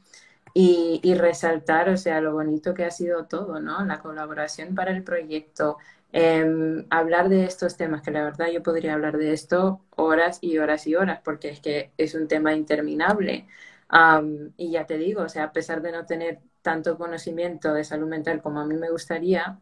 [0.53, 3.85] y, y, resaltar, o sea, lo bonito que ha sido todo, ¿no?
[3.85, 5.77] La colaboración para el proyecto,
[6.13, 10.57] eh, hablar de estos temas, que la verdad yo podría hablar de esto horas y
[10.57, 13.47] horas y horas, porque es que es un tema interminable.
[13.91, 17.83] Um, y ya te digo, o sea, a pesar de no tener tanto conocimiento de
[17.83, 19.59] salud mental como a mí me gustaría,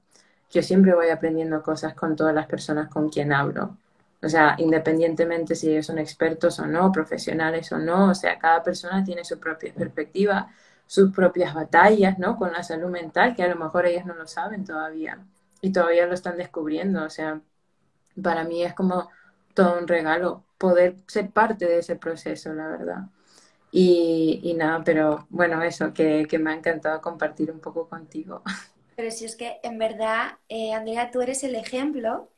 [0.56, 3.78] yo siempre voy aprendiendo cosas con todas las personas con quien hablo.
[4.24, 8.64] O sea, independientemente si ellos son expertos o no, profesionales o no, o sea, cada
[8.64, 10.50] persona tiene su propia perspectiva,
[10.88, 12.38] sus propias batallas, ¿no?
[12.38, 15.20] Con la salud mental, que a lo mejor ellos no lo saben todavía
[15.62, 17.04] y todavía lo están descubriendo.
[17.04, 17.42] O sea,
[18.22, 19.10] para mí es como
[19.54, 23.04] todo un regalo poder ser parte de ese proceso, la verdad.
[23.72, 28.44] Y, y nada, pero bueno, eso, que, que me ha encantado compartir un poco contigo.
[28.96, 32.32] Pero si es que en verdad, eh, Andrea, tú eres el ejemplo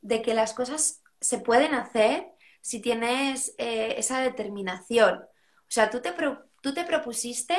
[0.00, 2.26] de que las cosas se pueden hacer
[2.60, 5.18] si tienes eh, esa determinación.
[5.18, 6.14] O sea, tú te,
[6.62, 7.56] tú te propusiste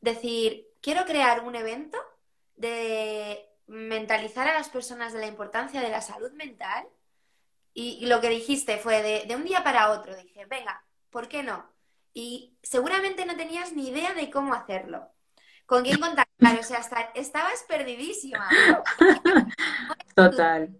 [0.00, 1.98] decir, quiero crear un evento
[2.56, 6.86] de mentalizar a las personas de la importancia de la salud mental
[7.74, 11.42] y, lo que dijiste fue de, de, un día para otro, dije, venga, ¿por qué
[11.42, 11.70] no?
[12.14, 15.10] Y seguramente no tenías ni idea de cómo hacerlo
[15.66, 16.58] con quién contactar.
[16.58, 16.80] O sea,
[17.14, 18.48] estabas perdidísima.
[20.14, 20.70] Total.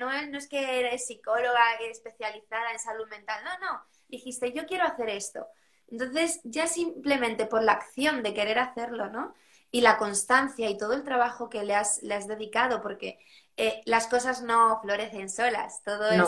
[0.00, 3.84] No, no es que eres psicóloga especializada en salud mental, no, no.
[4.08, 5.46] Dijiste, yo quiero hacer esto.
[5.88, 9.34] Entonces, ya simplemente por la acción de querer hacerlo, ¿no?
[9.70, 13.18] Y la constancia y todo el trabajo que le has, le has dedicado, porque
[13.56, 16.22] eh, las cosas no florecen solas, todo es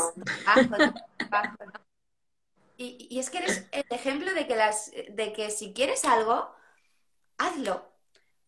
[0.45, 1.81] trabajo, trabajo ¿no?
[2.77, 6.55] y, y, es que eres el ejemplo de que, las, de que si quieres algo,
[7.39, 7.98] hazlo.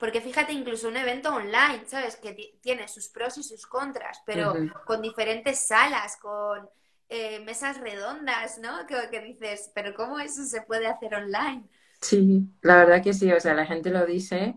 [0.01, 2.17] Porque fíjate, incluso un evento online, ¿sabes?
[2.17, 4.55] Que tiene sus pros y sus contras, pero
[4.87, 6.67] con diferentes salas, con
[7.11, 8.87] eh, mesas redondas, ¿no?
[8.87, 11.65] Que, dices, pero ¿cómo eso se puede hacer online?
[12.01, 14.55] Sí, la verdad que sí, o sea, la gente lo dice,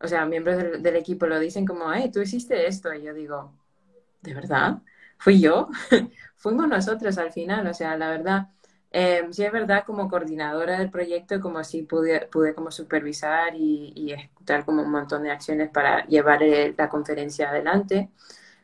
[0.00, 3.12] o sea, miembros del, del equipo lo dicen como, hey, tú hiciste esto, y yo
[3.12, 3.52] digo,
[4.20, 4.78] ¿de verdad?
[5.18, 5.70] ¿Fui yo?
[6.36, 8.46] Fuimos nosotros al final, o sea, la verdad,
[8.96, 13.92] eh, sí es verdad, como coordinadora del proyecto, como si pude, pude como supervisar y,
[13.96, 18.10] y, ejecutar como un montón de acciones para llevar eh, la conferencia adelante.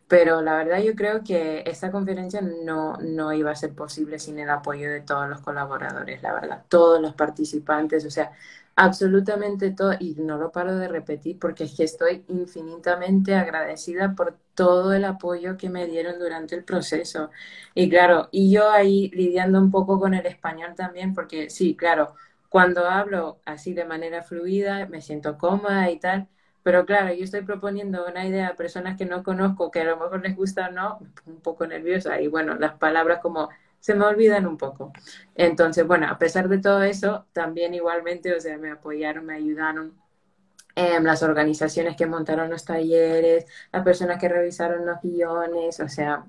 [0.09, 4.39] Pero la verdad yo creo que esta conferencia no, no iba a ser posible sin
[4.39, 6.64] el apoyo de todos los colaboradores, la verdad.
[6.68, 8.33] Todos los participantes, o sea,
[8.76, 14.38] absolutamente todo, y no lo paro de repetir porque es que estoy infinitamente agradecida por
[14.54, 17.30] todo el apoyo que me dieron durante el proceso.
[17.74, 22.14] Y claro, y yo ahí lidiando un poco con el español también, porque sí, claro,
[22.48, 26.28] cuando hablo así de manera fluida, me siento cómoda y tal,
[26.62, 29.96] pero claro, yo estoy proponiendo una idea a personas que no conozco, que a lo
[29.96, 33.48] mejor les gusta o no, un poco nerviosa y bueno, las palabras como
[33.81, 34.93] se me olvidan un poco.
[35.35, 39.95] Entonces, bueno, a pesar de todo eso, también igualmente, o sea, me apoyaron, me ayudaron
[40.76, 46.24] eh, las organizaciones que montaron los talleres, las personas que revisaron los guiones, o sea,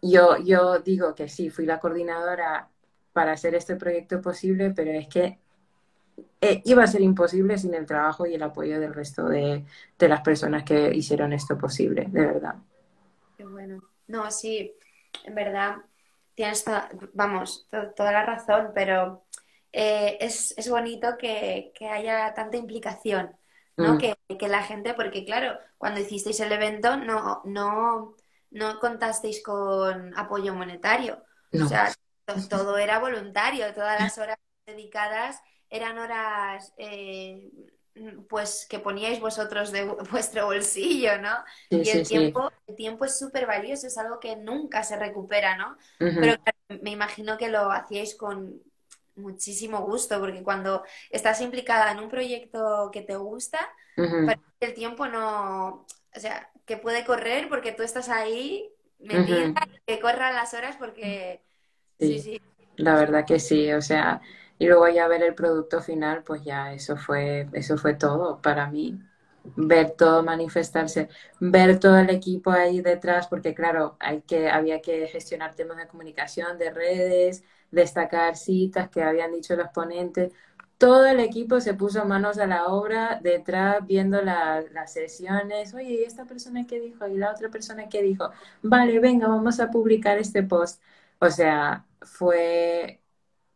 [0.00, 2.68] yo, yo digo que sí, fui la coordinadora
[3.12, 5.38] para hacer este proyecto posible, pero es que
[6.40, 9.64] eh, iba a ser imposible sin el trabajo y el apoyo del resto de,
[9.98, 12.54] de las personas que hicieron esto posible, de verdad.
[13.36, 13.82] Qué bueno.
[14.06, 14.72] No, sí,
[15.24, 15.76] en verdad,
[16.34, 16.64] tienes,
[17.14, 19.26] vamos, toda la razón, pero
[19.72, 23.36] eh, es, bonito que, haya tanta implicación,
[23.76, 23.94] ¿no?
[23.94, 23.98] Mm.
[23.98, 28.14] Que, la gente, porque claro, cuando hicisteis el evento no, no,
[28.50, 31.24] no contasteis con apoyo monetario.
[31.52, 31.92] O sea,
[32.48, 35.40] todo era voluntario, todas las horas dedicadas
[35.70, 37.50] eran horas eh,
[38.28, 41.36] pues que poníais vosotros de vuestro bolsillo, ¿no?
[41.70, 45.76] y el tiempo, el tiempo es súper valioso, es algo que nunca se recupera, ¿no?
[45.98, 46.36] Pero
[46.82, 48.62] me imagino que lo hacíais con
[49.16, 53.58] muchísimo gusto, porque cuando estás implicada en un proyecto que te gusta,
[54.60, 59.54] el tiempo no, o sea, que puede correr porque tú estás ahí metida,
[59.86, 61.42] que corran las horas porque
[61.98, 62.40] sí, sí.
[62.76, 64.20] La verdad que sí, o sea,
[64.58, 68.68] y luego ya ver el producto final, pues ya eso fue, eso fue todo para
[68.70, 68.98] mí.
[69.56, 71.08] Ver todo manifestarse,
[71.40, 75.86] ver todo el equipo ahí detrás, porque claro, hay que, había que gestionar temas de
[75.88, 80.32] comunicación, de redes, destacar citas que habían dicho los ponentes.
[80.76, 85.74] Todo el equipo se puso manos a la obra detrás, viendo las sesiones.
[85.74, 87.06] Oye, ¿y esta persona qué dijo?
[87.08, 88.30] ¿Y la otra persona qué dijo?
[88.62, 90.80] Vale, venga, vamos a publicar este post.
[91.20, 93.00] O sea, fue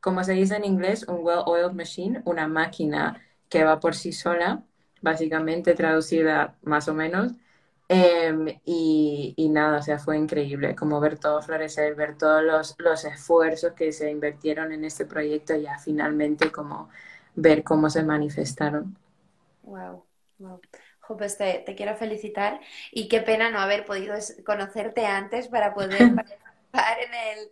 [0.03, 4.64] como se dice en inglés, un well-oiled machine, una máquina que va por sí sola,
[5.00, 7.32] básicamente traducida más o menos.
[7.88, 13.05] Em, y, nada, o sea, fue increíble como ver todo florecer, ver todos los, los
[13.05, 16.88] esfuerzos que se invirtieron en este proyecto y ya finalmente como
[17.36, 18.96] ver cómo se manifestaron.
[19.62, 20.05] Wow,
[20.38, 20.61] wow.
[21.16, 26.98] pues te, quiero felicitar y qué pena no haber podido conocerte antes para poder participar
[26.98, 27.50] en el,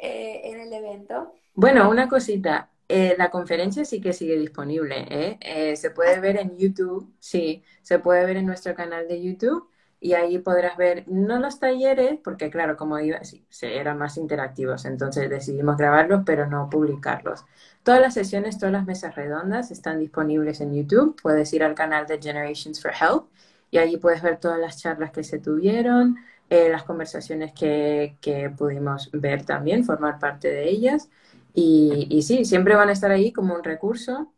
[0.00, 1.34] eh, en el evento.
[1.54, 2.70] Bueno, una cosita.
[2.92, 5.06] Eh, la conferencia sí que sigue disponible.
[5.10, 5.38] ¿eh?
[5.40, 5.76] ¿eh?
[5.76, 9.68] se puede ver en YouTube, sí, se puede ver en nuestro canal de YouTube
[10.00, 14.86] y ahí podrás ver no los talleres, porque claro, como iba, sí, eran más interactivos,
[14.86, 17.44] entonces decidimos grabarlos, pero no publicarlos.
[17.84, 21.14] Todas las sesiones, todas las mesas redondas están disponibles en YouTube.
[21.22, 23.26] Puedes ir al canal de Generations for Health
[23.70, 26.16] y allí puedes ver todas las charlas que se tuvieron,
[26.50, 31.08] eh, las conversaciones que, que pudimos ver también, formar parte de ellas.
[31.54, 34.32] Y, sí, siempre van a estar ahí como un recurso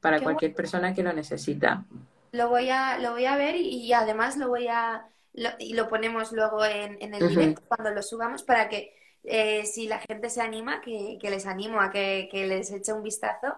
[0.00, 1.84] para cualquier persona que lo necesita.
[2.32, 5.08] Lo voy a, lo voy a ver y, además lo voy a
[5.58, 8.94] y lo ponemos luego en, el directo cuando lo subamos para que
[9.24, 13.54] eh, si la gente se anima, que, les animo a que, les eche un vistazo,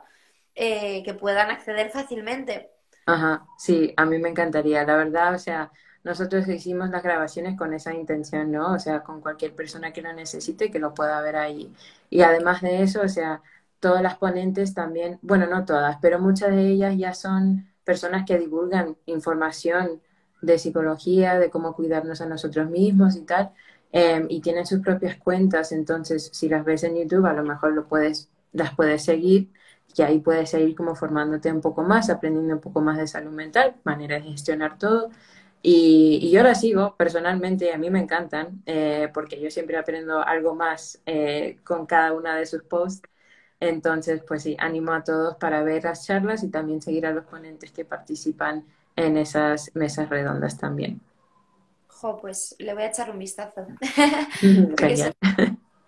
[0.55, 2.71] eh, que puedan acceder fácilmente.
[3.07, 5.71] Ajá, sí, a mí me encantaría, la verdad, o sea,
[6.07, 8.75] nosotros hicimos las grabaciones con esa intención, ¿no?
[8.75, 11.75] O sea, con cualquier persona que lo necesite que lo pueda ver ahí.
[12.11, 13.43] Y además de eso, o sea,
[13.81, 18.39] todas las ponentes también, bueno, no todas, pero muchas de ellas ya son personas que
[18.39, 20.01] divulgan información
[20.43, 23.51] de psicología, de cómo cuidarnos a nosotros mismos y tal,
[23.91, 27.75] em, y tienen sus propias cuentas, entonces si las ves en YouTube a lo mejor
[28.53, 29.51] las puedes seguir
[29.97, 33.33] y ahí puedes seguir como formándote un poco más, aprendiendo un poco más de salud
[33.33, 35.11] mental, manera de gestionar todo.
[35.63, 40.55] Y, yo las sigo personalmente, a mí me encantan, eh, porque yo siempre aprendo algo
[40.55, 43.09] más eh, con cada una de sus posts.
[43.59, 47.25] Entonces, pues sí, animo a todos para ver las charlas y también seguir a los
[47.25, 51.01] ponentes que participan en esas mesas redondas también.
[51.89, 53.67] Jo, pues le voy a echar un vistazo.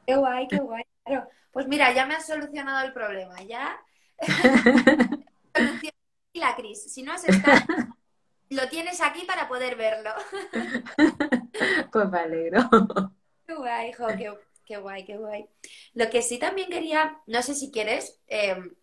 [0.07, 0.83] Qué guay, qué guay.
[1.53, 3.79] Pues mira, ya me has solucionado el problema, ya.
[6.33, 7.61] la Cris, si no has estado
[8.51, 10.11] lo tienes aquí para poder verlo.
[11.93, 12.69] pues me alegro.
[13.47, 14.07] Qué guay, hijo,
[14.67, 15.49] qué, guay, qué guay.
[15.95, 18.75] Lo que sí también quería, no sé si quieres, em,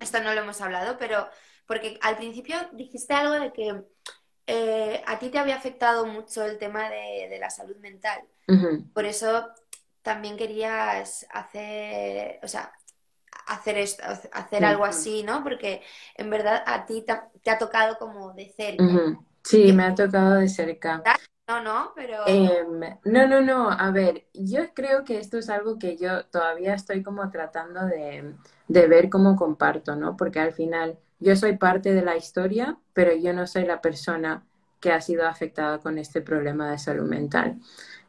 [0.00, 1.28] esto no lo hemos hablado, pero
[1.66, 3.84] porque al principio dijiste algo de que
[4.46, 8.20] eh, a ti te había afectado mucho el tema de, la salud mental.
[8.92, 9.48] Por eso
[10.02, 12.72] también querías hacer, o sea,
[13.50, 15.42] hacer esto, hacer algo así, ¿no?
[15.42, 15.82] Porque
[16.16, 18.84] en verdad a ti te, ha tocado como de cerca.
[19.42, 21.02] Sí, me ha tocado de cerca.
[21.48, 22.26] No, no, pero...
[22.26, 26.74] Em, no, no, no, a ver, yo creo que esto es algo que yo todavía
[26.74, 28.34] estoy como tratando de,
[28.68, 30.16] de ver cómo comparto, ¿no?
[30.16, 34.44] Porque al final yo soy parte de la historia, pero yo no soy la persona
[34.78, 37.58] que ha sido afectada con este problema de salud mental.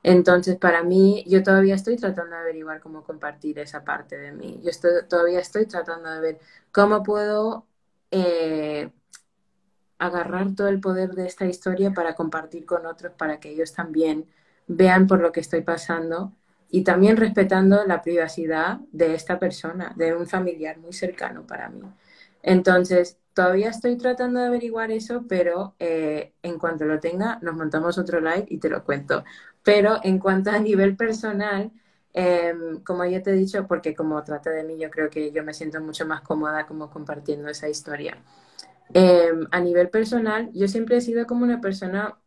[0.04, 4.60] Entonces, para mí, yo todavía estoy tratando de averiguar cómo compartir esa parte de mí.
[4.64, 6.40] Yo estoy, todavía estoy tratando de ver
[6.72, 7.68] cómo puedo
[8.12, 8.92] eh,
[10.00, 14.26] agarrar todo el poder de esta historia para compartir con otros, para que ellos también
[14.68, 16.34] vean por lo que estoy pasando
[16.70, 21.82] y también respetando la privacidad de esta persona, de un familiar muy cercano para mí.
[22.42, 27.98] Entonces, todavía estoy tratando de averiguar eso, pero eh, en cuanto lo tenga, nos montamos
[27.98, 29.24] otro live y te lo cuento.
[29.64, 31.72] Pero en cuanto a nivel personal,
[32.14, 35.44] em, como ya te he dicho, porque como trata de mí, yo creo que yo
[35.44, 38.18] me siento mucho más cómoda como compartiendo esa historia.
[38.94, 42.18] Em, a nivel personal, yo siempre he sido como una persona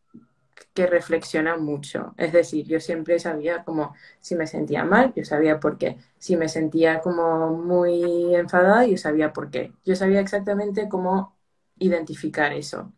[0.73, 2.13] que reflexiona mucho.
[2.17, 5.97] Es decir, yo siempre sabía como si me sentía mal, yo sabía por qué.
[6.19, 9.73] Si me sentía como muy enfadada, yo sabía por qué.
[9.85, 11.35] Yo sabía exactamente cómo
[11.79, 12.93] identificar eso.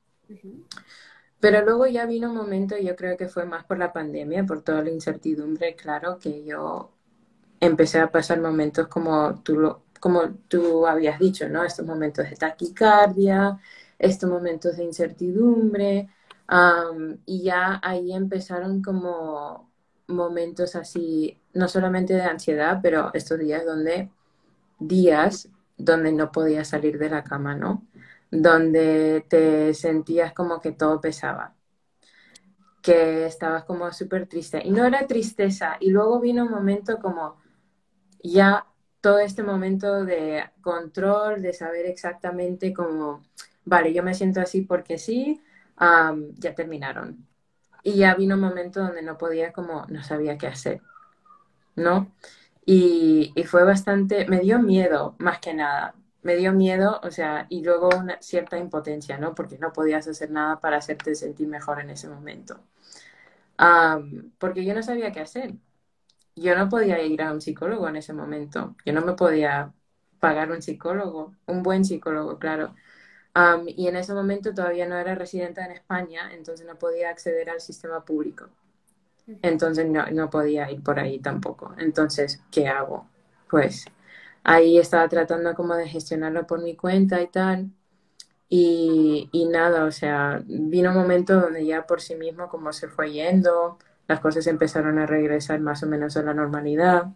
[1.40, 4.62] Pero luego ya vino un momento, yo creo que fue más por la pandemia, por
[4.64, 6.92] toda la incertidumbre, claro, que yo
[7.60, 11.64] empecé a pasar momentos como tú, lo, como tú habías dicho, ¿no?
[11.64, 13.60] Estos momentos de taquicardia,
[14.00, 16.10] estos momentos de incertidumbre,
[17.26, 19.72] y ya ahí empezaron como
[20.08, 24.10] momentos así, no solamente de ansiedad, pero estos días donde,
[24.80, 27.86] días donde no podías salir de la cama, ¿no?
[28.32, 31.56] Donde te sentías como que todo pesaba,
[32.82, 34.62] que estabas como súper triste.
[34.64, 37.38] Y no era tristeza, y luego vino un momento como
[38.24, 38.66] ya
[39.02, 43.24] todo este momento de control, de saber exactamente cómo,
[43.66, 45.42] vale, yo me siento así porque sí,
[45.80, 47.28] ya terminaron.
[47.84, 50.82] Y ya vino un momento donde no podía como, no sabía qué hacer,
[51.76, 52.12] ¿no?
[52.66, 55.96] Y, y fue bastante, me dio miedo más que nada,
[56.28, 59.34] me dio miedo, o sea, y luego una cierta impotencia, ¿no?
[59.34, 62.60] Porque no podías hacer nada para hacerte sentir mejor en ese momento.
[64.38, 65.54] porque yo no sabía qué hacer.
[66.36, 68.76] Yo no podía ir a un psicólogo en ese momento.
[68.86, 69.74] Yo no me podía
[70.20, 72.76] pagar un psicólogo, un buen psicólogo, claro.
[73.68, 77.62] y en ese momento todavía no era residente en España, entonces no podía acceder al
[77.62, 78.50] sistema público.
[79.42, 81.74] Entonces no, no podía ir por ahí tampoco.
[81.78, 83.08] Entonces, ¿qué hago?
[83.50, 83.86] Pues
[84.48, 87.70] ahí estaba tratando como de gestionarlo por mi cuenta y tal.
[88.50, 92.88] Y, y, nada, o sea, vino un momento donde ya por sí mismo como se
[92.88, 93.78] fue yendo,
[94.08, 97.08] las cosas empezaron a regresar más o menos a la normalidad.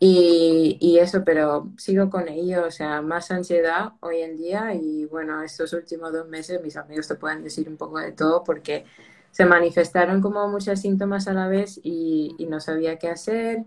[0.00, 5.04] Y, y, eso, pero sigo con ello, o sea, más ansiedad hoy en día y
[5.06, 8.84] bueno, estos últimos dos meses mis amigos te pueden decir un poco de todo porque
[9.30, 13.64] se manifestaron como muchos síntomas a la vez y, y no sabía qué hacer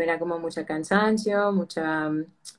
[0.00, 2.10] era como mucho cansancio, mucha,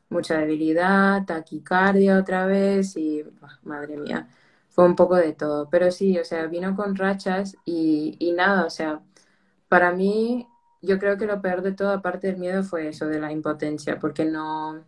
[0.09, 3.23] mucha debilidad, taquicardia otra vez y,
[3.63, 4.27] madre mía,
[4.69, 5.69] fue un poco de todo.
[5.69, 9.01] Pero sí, o sea, vino con rachas y, y nada, o sea,
[9.69, 10.47] para mí
[10.81, 13.99] yo creo que lo peor de todo, aparte del miedo, fue eso de la impotencia,
[13.99, 14.83] porque no,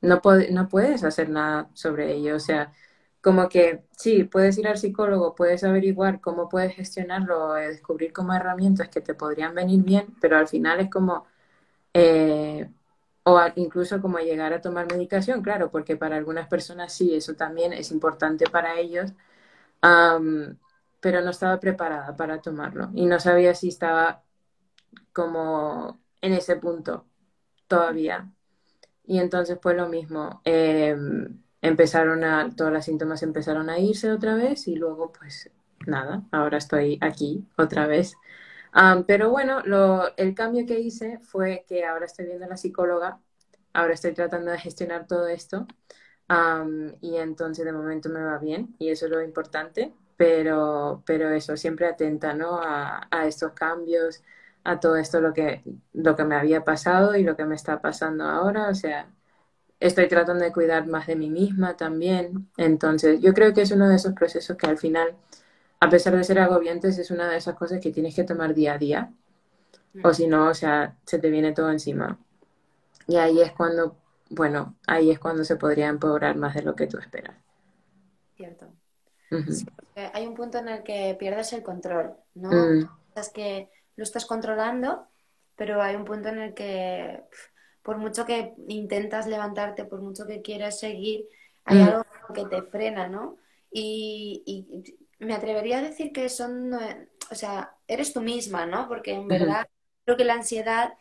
[0.00, 2.36] no, no puedes hacer nada sobre ello.
[2.36, 2.72] O sea,
[3.20, 8.88] como que sí, puedes ir al psicólogo, puedes averiguar cómo puedes gestionarlo, descubrir como herramientas
[8.88, 11.26] que te podrían venir bien, pero al final es como
[11.94, 12.70] eh,
[13.24, 17.72] o incluso como llegar a tomar medicación, claro, porque para algunas personas sí, eso también
[17.72, 19.12] es importante para ellos,
[21.00, 24.22] pero no estaba preparada para tomarlo y no sabía si estaba
[25.12, 27.06] como en ese punto
[27.68, 28.30] todavía.
[29.06, 34.34] Y entonces pues lo mismo, em, empezaron a, todos los síntomas empezaron a irse otra
[34.36, 35.50] vez y luego pues
[35.86, 38.14] nada, ahora estoy aquí otra vez
[39.06, 39.62] pero bueno,
[40.16, 43.20] el cambio que hice fue que ahora estoy viendo a la psicóloga,
[43.72, 45.66] ahora estoy tratando de gestionar todo esto
[47.00, 51.56] y entonces de momento me va bien y eso es lo importante, pero, pero eso,
[51.56, 52.60] siempre atenta ¿no?
[52.62, 54.22] a, a estos cambios,
[54.64, 55.62] a todo esto lo que,
[55.92, 59.08] lo que me había pasado y lo que me está pasando ahora, o sea,
[59.80, 63.88] estoy tratando de cuidar más de mí misma también, entonces yo creo que es uno
[63.88, 65.16] de esos procesos que al final
[65.84, 68.72] a pesar de ser agobiantes, es una de esas cosas que tienes que tomar día
[68.72, 69.12] a día.
[70.02, 72.18] O si no, o sea, se te viene todo encima.
[73.06, 73.96] Y ahí es cuando,
[74.30, 77.36] bueno, ahí es cuando se podría empeorar más de lo que tú esperas.
[78.34, 78.66] Cierto.
[80.14, 82.50] hay un punto en el que pierdes el control, ¿no?
[82.50, 82.88] Mm.
[83.14, 85.06] Es que lo estás controlando,
[85.54, 87.22] pero hay un punto en el que
[87.82, 91.26] por mucho que intentas levantarte, por mucho que quieras seguir,
[91.66, 91.82] hay mm.
[91.82, 92.04] algo
[92.34, 93.36] que te frena, ¿no?
[93.70, 94.42] Y,
[95.18, 98.88] me atrevería a decir que son, o sea, eres tú misma, ¿no?
[98.88, 99.66] Porque en verdad
[100.04, 100.94] creo que la ansiedad,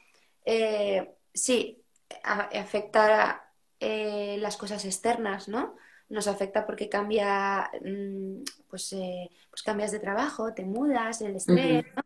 [0.46, 1.84] eh, sí,
[2.24, 5.76] afecta eh, las cosas externas, ¿no?
[6.10, 11.86] Nos afecta porque cambia, mm, pues, eh, pues cambias de trabajo, te mudas, el estrés,
[11.96, 12.04] ¿no?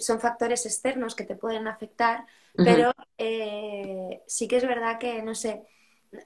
[0.00, 2.24] son factores externos que te pueden afectar,
[2.54, 2.94] pero
[4.26, 5.62] sí que es verdad que, no sé,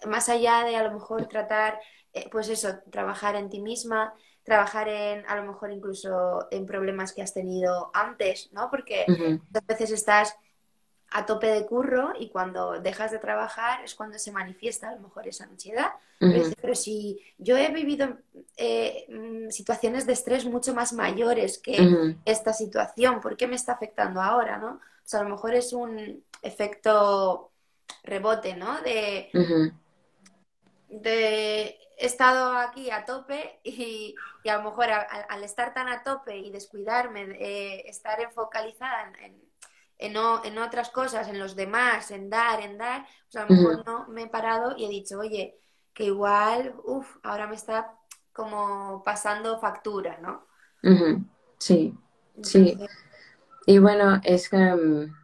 [0.07, 1.81] más allá de a lo mejor tratar,
[2.31, 4.15] pues eso, trabajar en ti misma,
[4.45, 8.71] trabajar en, a lo mejor incluso en problemas que has tenido antes, ¿no?
[8.71, 10.37] Porque muchas veces estás
[11.13, 15.01] a tope de curro y cuando dejas de trabajar es cuando se manifiesta a lo
[15.01, 15.91] mejor esa ansiedad.
[16.19, 18.17] pero, si yo he vivido
[18.57, 23.73] eh, mm, situaciones de estrés mucho más mayores que esta situación, ¿por qué me está
[23.73, 24.75] afectando ahora, no?
[24.75, 27.51] O sea, a lo mejor es un efecto
[28.05, 28.81] rebote, ¿no?
[28.81, 29.31] De,
[30.89, 36.37] de he estado aquí a tope y, a lo mejor al estar tan a tope
[36.37, 39.41] y descuidarme, eh, estar enfocalizada en,
[39.99, 44.09] en, otras cosas, en los demás, en dar, en dar, pues a lo mejor no
[44.09, 45.57] me he parado y he dicho, oye,
[45.95, 47.95] que igual, uff, ahora me está
[48.33, 50.49] como pasando factura, ¿no?
[51.59, 51.97] Sí,
[52.43, 52.77] sí.
[53.65, 55.15] Y bueno, es que mm,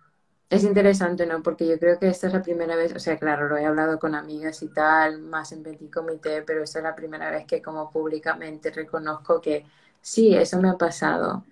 [0.51, 1.43] es interesante, ¿no?
[1.43, 3.99] Porque yo creo que esta es la primera vez, o sea, claro, lo he hablado
[3.99, 7.61] con amigas y tal, más en Petit Comité, pero esta es la primera vez que
[7.63, 9.67] como públicamente reconozco que
[10.01, 11.45] sí, eso me ha pasado.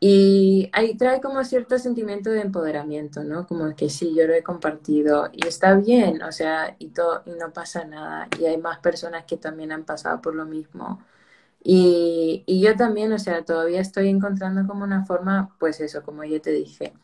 [0.00, 3.46] Y ahí trae como cierto sentimiento de empoderamiento, ¿no?
[3.46, 7.32] Como que sí, yo lo he compartido y está bien, o sea, y, todo, y
[7.32, 8.28] no pasa nada.
[8.40, 11.04] Y hay más personas que también han pasado por lo mismo.
[11.64, 16.24] Y, y yo también, o sea, todavía estoy encontrando como una forma, pues eso, como
[16.24, 16.94] yo te dije,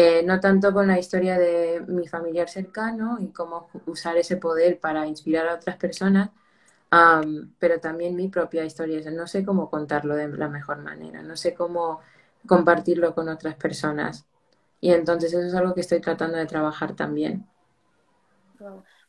[0.00, 4.78] eh, no tanto con la historia de mi familiar cercano y cómo usar ese poder
[4.78, 6.30] para inspirar a otras personas,
[7.58, 9.00] pero también mi propia historia.
[9.10, 11.98] No sé cómo contarlo de la mejor manera, no sé cómo
[12.46, 14.24] compartirlo con otras personas.
[14.80, 17.48] Y entonces eso es algo que estoy tratando de trabajar también.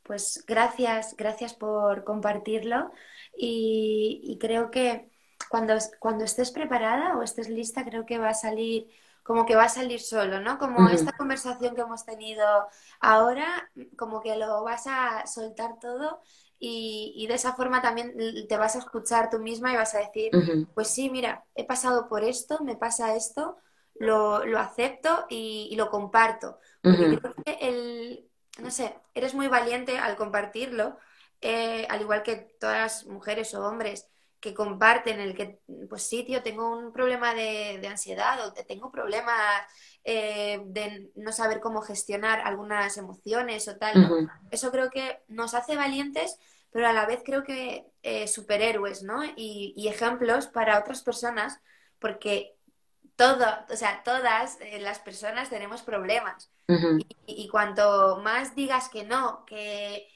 [0.02, 2.92] Pues gracias, gracias por compartirlo
[3.38, 5.12] y, creo que
[5.52, 8.90] cuando, cuando estés preparada o estés lista, creo que va a salir
[9.30, 10.58] como que va a salir solo, ¿no?
[10.58, 12.44] Como esta conversación que hemos tenido
[13.00, 16.20] ahora, como que lo vas a soltar todo
[16.58, 18.16] y, de esa forma también
[18.48, 20.32] te vas a escuchar tú misma y vas a decir,
[20.74, 23.58] pues sí, mira, he pasado por esto, me pasa esto,
[23.94, 26.58] lo, lo acepto y, lo comparto.
[26.82, 28.28] Porque creo que el,
[28.60, 30.98] no sé, eres muy valiente al compartirlo,
[31.42, 34.10] eh, al igual que todas las mujeres o hombres
[34.40, 35.60] que comparten el que,
[35.90, 39.64] pues sí, tío, tengo un problema de, ansiedad o tengo problemas
[40.04, 44.30] eh, de no saber cómo gestionar algunas emociones o tal, ¿no?
[44.50, 46.38] Eso creo que nos hace valientes,
[46.72, 49.24] pero a la vez creo que eh, superhéroes, ¿no?
[49.36, 51.60] Y, ejemplos para otras personas,
[52.00, 52.56] porque
[53.18, 56.50] todo, o sea, todas eh, las personas tenemos problemas.
[57.26, 60.08] y, cuanto más digas que no, que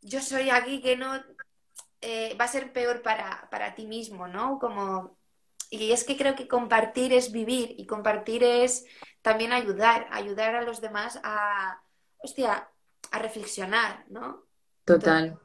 [0.00, 1.22] yo soy aquí, que no,
[2.00, 4.58] eh, va a ser peor para, para ti mismo, ¿no?
[4.58, 5.18] Como,
[5.70, 8.86] y es que creo que compartir es vivir y compartir es
[9.22, 11.82] también ayudar, ayudar a los demás a,
[12.18, 12.68] hostia,
[13.10, 14.44] a reflexionar, ¿no?
[14.84, 15.38] Total.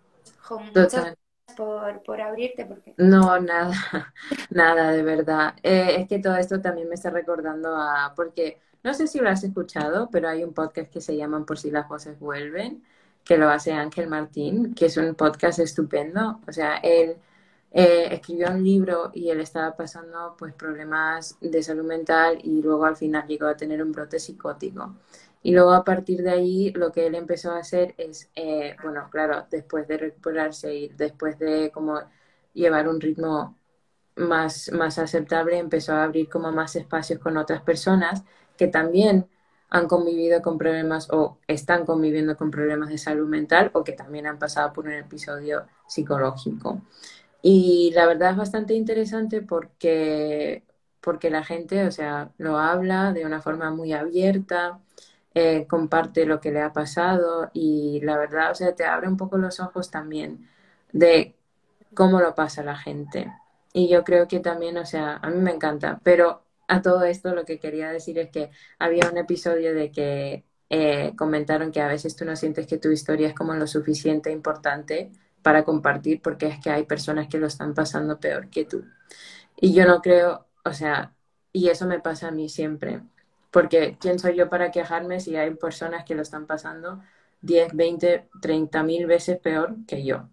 [0.49, 1.18] muchas gracias
[1.58, 2.66] por, por, abrirte.
[2.66, 2.93] Porque...
[2.97, 3.74] No, nada,
[4.49, 5.56] nada, de verdad.
[5.64, 9.30] Eh, es que todo esto también me está recordando a, porque no sé si lo
[9.30, 12.84] has escuchado, pero hay un podcast que se llama Por si las voces vuelven
[13.24, 16.42] que lo hace Ángel Martín, que es un podcast estupendo.
[16.48, 17.18] O sea, él
[17.72, 22.86] eh, escribió un libro y él estaba pasando pues problemas de salud mental y luego
[22.86, 24.96] al final llegó a tener un brote psicótico.
[25.42, 29.10] Y luego a partir de ahí lo que él empezó a hacer es, eh, bueno,
[29.12, 32.00] claro, después de recuperarse y después de como
[32.54, 33.58] llevar un ritmo
[34.16, 38.24] más, más aceptable, empezó a abrir como más espacios con otras personas
[38.58, 39.28] que también
[39.74, 44.28] han convivido con problemas o están conviviendo con problemas de salud mental o que también
[44.28, 46.84] han pasado por un episodio psicológico.
[47.42, 50.64] Y la verdad es bastante interesante porque,
[51.02, 54.80] porque la gente, o sea, lo habla de una forma muy abierta,
[55.34, 59.18] eh, comparte lo que le ha pasado y la verdad, o sea, te abre un
[59.18, 60.48] poco los ojos también
[60.92, 61.36] de
[61.96, 63.32] cómo lo pasa la gente.
[63.74, 67.34] Y yo creo que también, o sea, a mí me encanta, pero a todo esto
[67.36, 68.49] lo que quería decir es que
[68.80, 72.89] había un episodio de que eh, comentaron que a veces tú no sientes que tu
[72.89, 75.11] historia es como lo suficiente importante
[75.41, 78.86] para compartir porque es que hay personas que lo están pasando peor que tú.
[79.59, 81.14] Y yo no creo, o sea,
[81.51, 83.01] y eso me pasa a mí siempre,
[83.51, 87.01] porque ¿quién soy yo para quejarme si hay personas que lo están pasando
[87.43, 90.30] 10, 20, 30 mil veces peor que yo.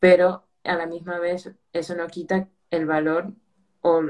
[0.00, 3.32] Pero a la misma vez eso no quita el valor
[3.80, 4.02] o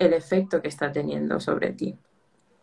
[0.00, 1.96] el efecto que está teniendo sobre ti.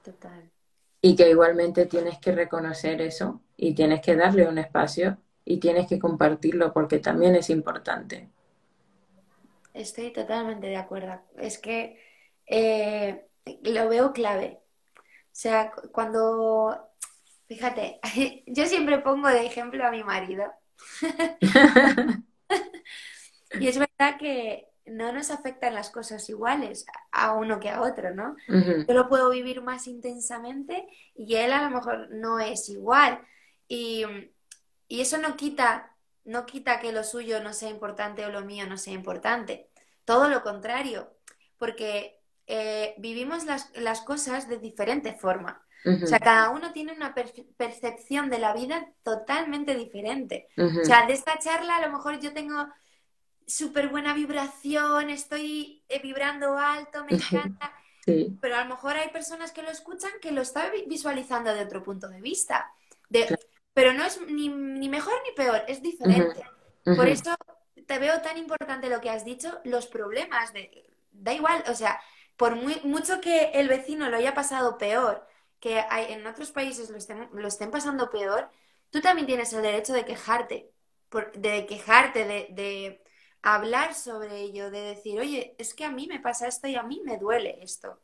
[0.04, 0.52] Total.
[1.00, 5.88] Y que igualmente tienes que reconocer eso y tienes que darle un espacio y tienes
[5.88, 8.28] que compartirlo porque también es importante.
[9.74, 11.22] Estoy totalmente de acuerdo.
[11.38, 12.02] Es que
[12.48, 13.28] eh,
[13.62, 14.60] lo veo clave.
[14.98, 16.90] O sea, cuando,
[17.48, 18.00] fíjate,
[18.48, 20.52] yo siempre pongo de ejemplo a mi marido.
[23.60, 28.14] y es verdad que no nos afectan las cosas iguales a uno que a otro,
[28.14, 28.36] ¿no?
[28.48, 33.20] Yo lo puedo vivir más intensamente y él a lo mejor no es igual.
[33.68, 34.06] Y,
[34.88, 35.92] y eso no quita,
[36.26, 39.70] no quita que lo suyo no sea importante o lo mío no sea importante.
[40.06, 41.14] Todo lo contrario,
[41.58, 45.64] porque eh, vivimos las, las, cosas de diferente forma.
[45.86, 47.16] O sea, cada uno tiene una
[47.56, 50.50] percepción de la vida totalmente diferente.
[50.58, 52.68] O sea, de esta charla a lo mejor yo tengo
[53.48, 57.74] súper buena vibración, estoy eh, vibrando alto, me encanta.
[58.06, 61.84] Pero a lo mejor hay personas que lo escuchan que lo están visualizando de otro
[61.84, 62.72] punto de vista.
[63.10, 63.38] De,
[63.74, 66.42] Pero no es ni, ni, mejor ni peor, es diferente.
[66.86, 67.36] Por eso
[67.86, 70.90] te veo tan importante lo que has dicho, los problemas de...
[71.12, 72.00] Da igual, o sea,
[72.38, 75.28] por muy, mucho que el vecino lo haya pasado peor,
[75.60, 78.50] que hay, en otros países lo estén, lo estén pasando peor,
[78.92, 80.72] tú también tienes el derecho de quejarte,
[81.34, 83.02] de quejarte, de,
[83.42, 86.84] hablar sobre ello, de decir, oye, es que a mí me pasa esto y a
[86.84, 88.02] mí me duele esto.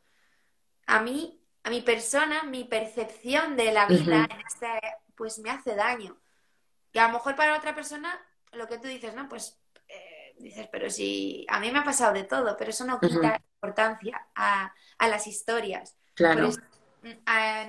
[0.86, 4.68] A mí, a mi persona, mi percepción de la vida en este,
[5.14, 6.18] pues me hace daño.
[6.92, 8.20] Y a lo mejor para otra persona,
[8.52, 9.58] lo que tú dices, no, pues
[10.38, 14.26] dices, pero si a mí me ha pasado de todo, pero eso no quita importancia
[14.34, 15.96] a, las historias.
[16.14, 16.50] Claro.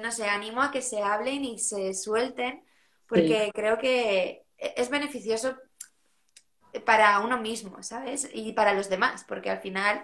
[0.01, 2.63] No sé, animo a que se hablen y se suelten,
[3.07, 5.57] porque creo que es beneficioso
[6.85, 8.29] para uno mismo, ¿sabes?
[8.33, 10.03] Y para los demás, porque al final...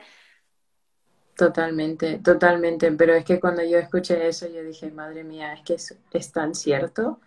[1.36, 2.92] Totalmente, totalmente.
[2.94, 6.32] Pero es que cuando yo escuché eso, yo dije, madre mía, es que es, es
[6.32, 7.20] tan cierto,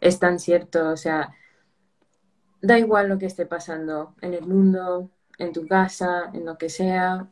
[0.00, 1.32] es tan cierto, o sea,
[2.62, 6.68] da igual lo que esté pasando en el mundo, en tu casa, en lo que
[6.70, 7.28] sea,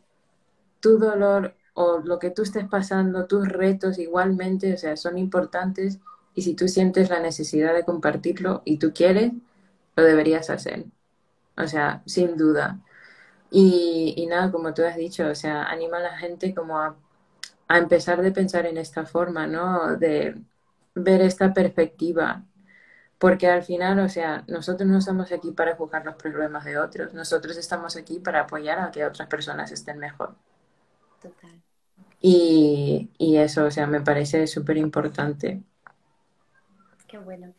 [0.80, 6.00] tu dolor o lo que tú estés pasando, tus retos igualmente, o sea, son importantes
[6.34, 9.32] y si tú sientes la necesidad de compartirlo y tú quieres,
[9.96, 10.86] lo deberías hacer.
[11.62, 12.78] O sea, sin duda.
[13.50, 16.96] Y, nada, como tú has dicho, o sea, anima a la gente como a,
[17.68, 19.96] a empezar de pensar en esta forma, ¿no?
[19.96, 20.36] De
[20.94, 22.44] ver esta perspectiva
[23.20, 27.12] porque al final, o sea, nosotros no estamos aquí para juzgar los problemas de otros,
[27.12, 30.34] nosotros estamos aquí para apoyar a que otras personas estén mejor.
[31.20, 31.60] Total.
[32.22, 35.60] Y, eso, o sea, me parece súper importante.
[37.06, 37.52] Qué bueno.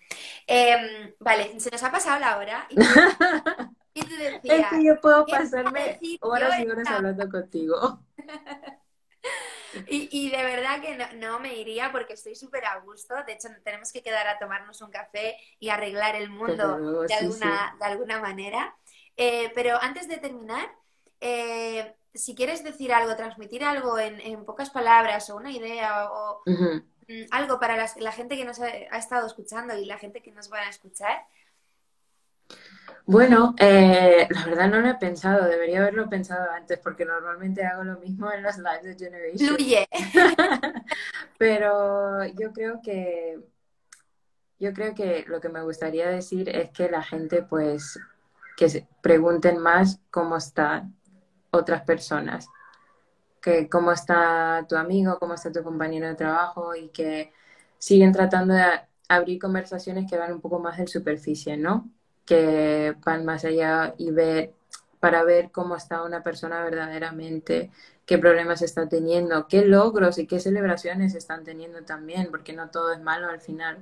[0.47, 2.66] Em, vale, se nos ha pasado la hora.
[2.72, 2.76] Y
[4.00, 8.00] tú, decías, es que yo puedo pasarme horas y horas hablando contigo.
[9.88, 13.16] Y, de verdad que no, me iría porque estoy súper a gusto.
[13.26, 17.76] De hecho, tenemos que quedar a tomarnos un café y arreglar el mundo de, alguna,
[17.80, 18.76] de alguna manera.
[19.16, 20.70] Eh, pero antes de terminar,
[21.20, 27.28] eh, si quieres decir algo, transmitir algo en, pocas palabras o una idea o mm,
[27.32, 30.52] algo para la, gente que nos ha, ha, estado escuchando y la gente que nos
[30.52, 31.26] va a escuchar,
[33.06, 37.84] bueno, eh, la verdad no lo he pensado, debería haberlo pensado antes porque normalmente hago
[37.84, 39.56] lo mismo en los lives de Generation.
[39.56, 39.88] Fluye.
[41.38, 43.39] Pero yo creo que
[44.60, 48.00] yo creo que lo que me gustaría decir es que la gente pues
[48.56, 50.96] que se pregunten más cómo están
[51.50, 52.47] otras personas,
[53.42, 57.34] que cómo está tu amigo, cómo está tu compañero de trabajo y que
[57.80, 58.66] siguen tratando de
[59.09, 61.89] abrir conversaciones que van un poco más en superficie, ¿no?
[62.26, 64.54] Que van más allá y ver
[65.00, 67.72] para ver cómo está una persona verdaderamente,
[68.06, 72.93] qué problemas está teniendo, qué logros y qué celebraciones están teniendo también, porque no todo
[72.93, 73.80] es malo al final.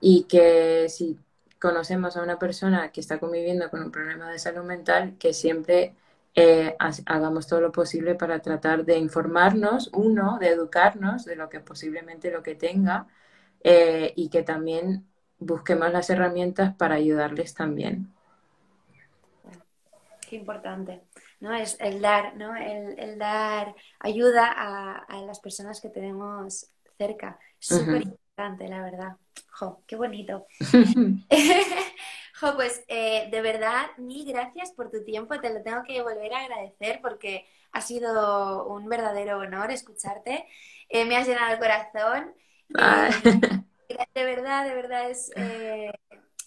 [0.00, 1.18] Y que si
[1.58, 5.94] conocemos a una persona que está conviviendo con un problema de salud mental, que siempre
[6.34, 6.76] eh,
[7.06, 12.30] hagamos todo lo posible para tratar de informarnos, uno, de educarnos de lo que posiblemente
[12.30, 13.06] lo que tenga,
[13.62, 15.06] eh, y que también
[15.44, 18.12] busquemos las herramientas para ayudarles también.
[20.28, 21.02] Qué importante,
[21.40, 21.54] ¿no?
[21.54, 22.56] Es el dar, ¿no?
[22.56, 27.38] El, dar ayuda a, las personas que tenemos cerca.
[27.58, 29.16] Súper importante, la verdad.
[29.50, 30.46] Jo, qué bonito.
[32.40, 35.38] jo, pues eh, de verdad, mil gracias por tu tiempo.
[35.40, 40.46] Te lo tengo que volver a agradecer porque ha sido un verdadero honor escucharte.
[40.88, 42.34] Eh, me has llenado el corazón.
[44.14, 45.92] De verdad, de verdad es, eh,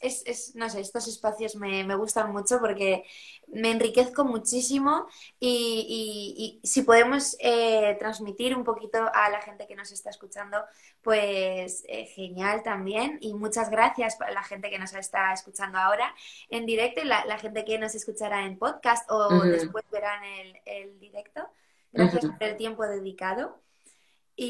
[0.02, 3.04] es, no sé, estos espacios me, gustan mucho porque
[3.48, 5.08] me enriquezco muchísimo
[5.40, 10.64] y, si podemos eh, transmitir un poquito a la gente que nos está escuchando,
[11.02, 13.18] pues eh, genial también.
[13.22, 16.14] Y muchas gracias a la gente que nos está escuchando ahora
[16.50, 21.00] en directo y la, gente que nos escuchará en podcast o después verán el, el
[21.00, 21.48] directo.
[21.92, 23.60] Gracias por el tiempo dedicado.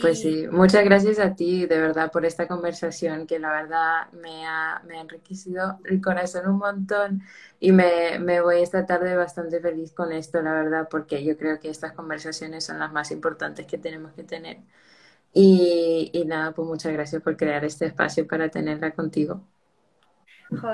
[0.01, 4.45] Pues sí, muchas gracias a ti de verdad por esta conversación que la verdad me
[4.45, 7.22] ha, me ha enriquecido el corazón un montón
[7.61, 11.61] y me, me, voy esta tarde bastante feliz con esto, la verdad, porque yo creo
[11.61, 14.57] que estas conversaciones son las más importantes que tenemos que tener.
[15.34, 19.41] Y, y nada, pues muchas gracias por crear este espacio para tenerla contigo.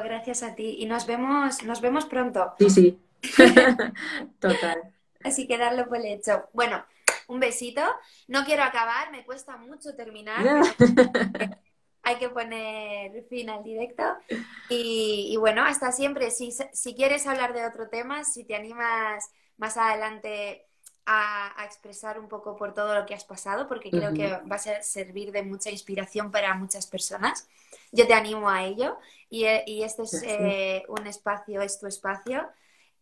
[0.03, 2.53] gracias a ti y nos vemos, nos vemos pronto.
[2.57, 2.99] Sí, sí,
[4.40, 4.91] total.
[5.23, 6.49] Así que darlo por hecho.
[6.53, 6.84] Bueno,
[7.28, 7.82] un besito.
[8.28, 10.44] No quiero acabar, me cuesta mucho terminar.
[12.06, 14.04] Hay que poner fin al directo.
[14.70, 16.32] Y, bueno, hasta siempre.
[16.32, 20.68] Si, si, quieres hablar de otro tema, si te animas más adelante
[21.06, 24.82] a, expresar un poco por todo lo que has pasado, porque creo que va a
[24.82, 27.48] servir de mucha inspiración para muchas personas.
[27.91, 28.98] Yo te animo a ello.
[29.30, 32.48] Y, este es eh, un espacio, es tu espacio.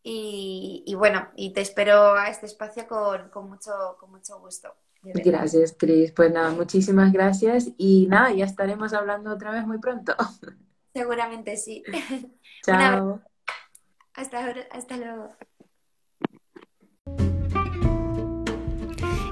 [0.03, 4.73] Y, bueno, y te espero a este espacio con, con mucho, con mucho gusto.
[5.03, 6.11] Gracias, Cris.
[6.11, 10.15] Pues nada, muchísimas gracias y nada, ya estaremos hablando otra vez muy pronto.
[10.93, 11.83] Seguramente sí.
[12.65, 13.21] Chao.
[14.13, 15.29] Hasta, hasta luego.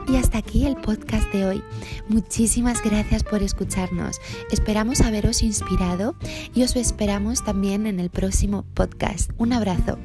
[0.07, 1.63] Y hasta aquí el podcast de hoy.
[2.07, 4.19] Muchísimas gracias por escucharnos.
[4.51, 6.15] Esperamos haberos inspirado
[6.55, 9.29] y os esperamos también en el próximo podcast.
[9.37, 9.99] Un abrazo.